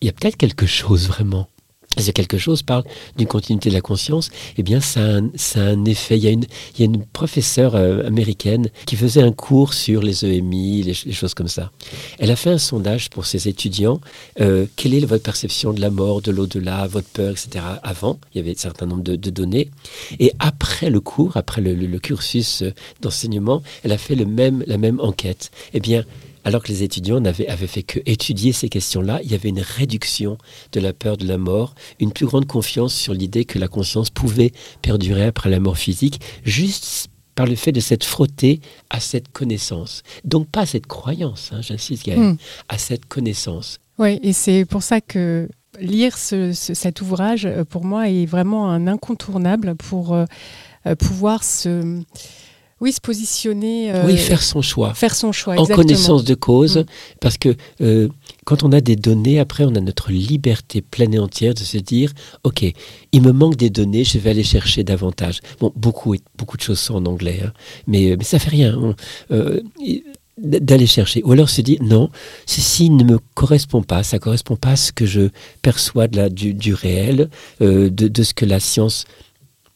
[0.00, 1.48] il y a peut-être quelque chose vraiment
[1.98, 2.84] si quelque chose parle
[3.16, 6.16] d'une continuité de la conscience, eh bien, ça a un, effet.
[6.16, 9.74] Il y a une, il y a une professeure euh, américaine qui faisait un cours
[9.74, 11.72] sur les EMI, les, choses comme ça.
[12.18, 14.00] Elle a fait un sondage pour ses étudiants.
[14.40, 17.64] Euh, quelle est votre perception de la mort, de l'au-delà, votre peur, etc.
[17.82, 19.68] Avant, il y avait un certain nombre de, données.
[20.18, 24.62] Et après le cours, après le, le cursus euh, d'enseignement, elle a fait le même,
[24.66, 25.50] la même enquête.
[25.74, 26.04] Eh bien,
[26.44, 30.38] alors que les étudiants n'avaient fait que étudier ces questions-là, il y avait une réduction
[30.72, 34.10] de la peur de la mort, une plus grande confiance sur l'idée que la conscience
[34.10, 38.60] pouvait perdurer après la mort physique, juste par le fait de s'être frotté
[38.90, 40.02] à cette connaissance.
[40.24, 42.36] Donc pas à cette croyance, hein, j'insiste Gaëlle, hmm.
[42.68, 43.78] à cette connaissance.
[43.98, 48.86] Oui, et c'est pour ça que lire cet ouvrage, euh, pour moi, est vraiment un
[48.86, 50.14] incontournable pour...
[50.14, 50.24] Euh,
[50.98, 52.00] pouvoir se
[52.80, 53.92] oui, se positionner.
[54.04, 54.94] oui, faire son choix.
[54.94, 56.84] Faire son choix, En connaissance de cause, mm.
[57.20, 57.56] parce que
[58.44, 61.78] quand on a des données, après, on a notre liberté pleine et entière de se
[61.78, 62.12] dire,
[62.44, 62.64] OK,
[63.12, 65.40] il me manque des données, je vais aller chercher davantage.
[65.60, 67.52] Bon, beaucoup, beaucoup de choses sont en anglais, hein,
[67.86, 68.94] mais, mais ça fait rien
[70.40, 71.22] d'aller chercher.
[71.24, 72.10] Ou alors se dire, non,
[72.46, 75.28] ceci ne me correspond pas, ça ne correspond pas à ce que je
[75.62, 77.28] perçois de la, du, du réel,
[77.60, 79.04] euh, de, de, ce que la science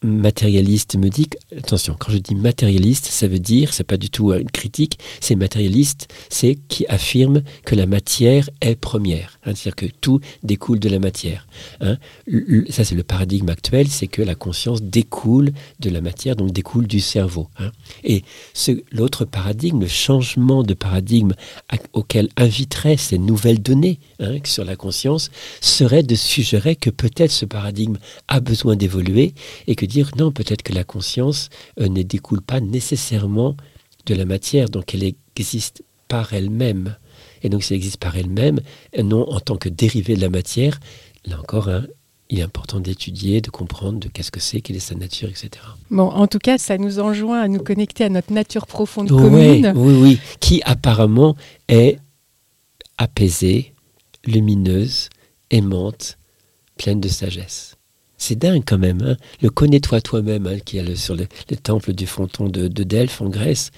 [0.05, 4.33] matérialiste me dit, attention, quand je dis matérialiste, ça veut dire, c'est pas du tout
[4.33, 9.87] une critique, c'est matérialiste, c'est qui affirme que la matière est première, hein, c'est-à-dire que
[10.01, 11.47] tout découle de la matière.
[11.81, 11.97] Hein.
[12.71, 16.87] Ça, c'est le paradigme actuel, c'est que la conscience découle de la matière, donc découle
[16.87, 17.49] du cerveau.
[17.59, 17.71] Hein.
[18.03, 18.23] Et
[18.93, 21.33] l'autre paradigme, le changement de paradigme
[21.93, 23.99] auquel inviteraient ces nouvelles données
[24.45, 25.31] sur la conscience,
[25.61, 27.97] serait de suggérer que peut-être ce paradigme
[28.29, 29.35] a besoin d'évoluer
[29.67, 31.49] et que dire non, peut-être que la conscience
[31.81, 33.57] euh, ne découle pas nécessairement
[34.07, 36.97] de la matière, donc elle existe par elle-même.
[37.43, 38.61] Et donc si elle existe par elle-même,
[39.03, 40.81] non en tant que dérivée de la matière,
[41.25, 41.87] là encore, hein,
[42.31, 45.51] il est important d'étudier, de comprendre de qu'est-ce que c'est, quelle est sa nature, etc.
[45.91, 49.73] Bon, en tout cas, ça nous enjoint à nous connecter à notre nature profonde commune.
[49.77, 51.37] Oui, oui, qui apparemment
[51.69, 51.99] est
[52.99, 53.75] apaisée,
[54.25, 55.11] lumineuse,
[55.51, 56.19] aimante,
[56.77, 57.74] pleine de sagesse.
[58.27, 59.03] C'est dingue quand même.
[59.03, 59.17] Hein.
[59.43, 61.27] le connais-toi toi-même, hein, qui est sur le,
[61.63, 63.71] temple du fronton de, Delphes en Grèce.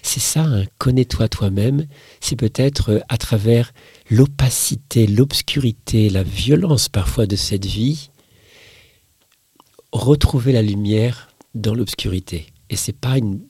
[0.00, 1.86] C'est ça, hein, connais-toi toi-même.
[2.18, 3.74] C'est peut-être euh, à travers
[4.08, 8.08] l'opacité, l'obscurité, la violence parfois de cette vie,
[9.92, 12.46] retrouver la lumière dans l'obscurité.
[12.70, 13.40] Et c'est pas une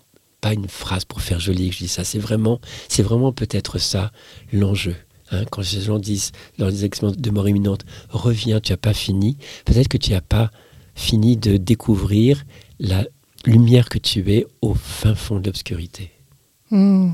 [0.40, 2.02] pas une phrase pour faire joli que je dis ça.
[2.02, 4.10] C'est vraiment, c'est vraiment peut-être ça
[4.52, 4.96] l'enjeu.
[5.30, 8.94] Hein, quand les gens disent dans les expériences de mort imminente, reviens, tu n'as pas
[8.94, 10.50] fini, peut-être que tu n'as pas
[10.94, 12.44] fini de découvrir
[12.78, 13.04] la
[13.46, 16.10] lumière que tu es au fin fond de l'obscurité.
[16.70, 17.12] Hmm.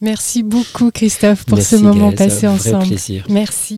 [0.00, 2.86] Merci beaucoup Christophe pour ce moment passé ensemble.
[2.88, 3.24] Plaisir.
[3.28, 3.76] Merci.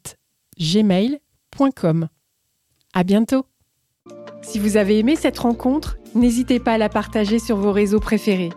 [0.58, 2.08] gmail.com.
[2.92, 3.46] À bientôt!
[4.42, 8.50] Si vous avez aimé cette rencontre, n'hésitez pas à la partager sur vos réseaux préférés.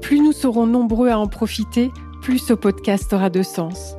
[0.00, 1.90] Plus nous serons nombreux à en profiter,
[2.22, 3.96] plus ce podcast aura de sens.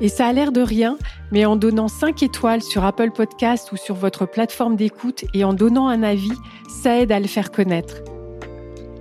[0.00, 0.96] Et ça a l'air de rien,
[1.32, 5.52] mais en donnant 5 étoiles sur Apple Podcast ou sur votre plateforme d'écoute et en
[5.52, 6.32] donnant un avis,
[6.68, 7.96] ça aide à le faire connaître.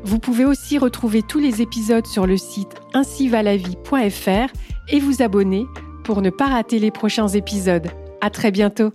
[0.03, 4.53] Vous pouvez aussi retrouver tous les épisodes sur le site ainsivalavie.fr
[4.89, 5.65] et vous abonner
[6.03, 7.87] pour ne pas rater les prochains épisodes.
[8.21, 8.91] À très bientôt!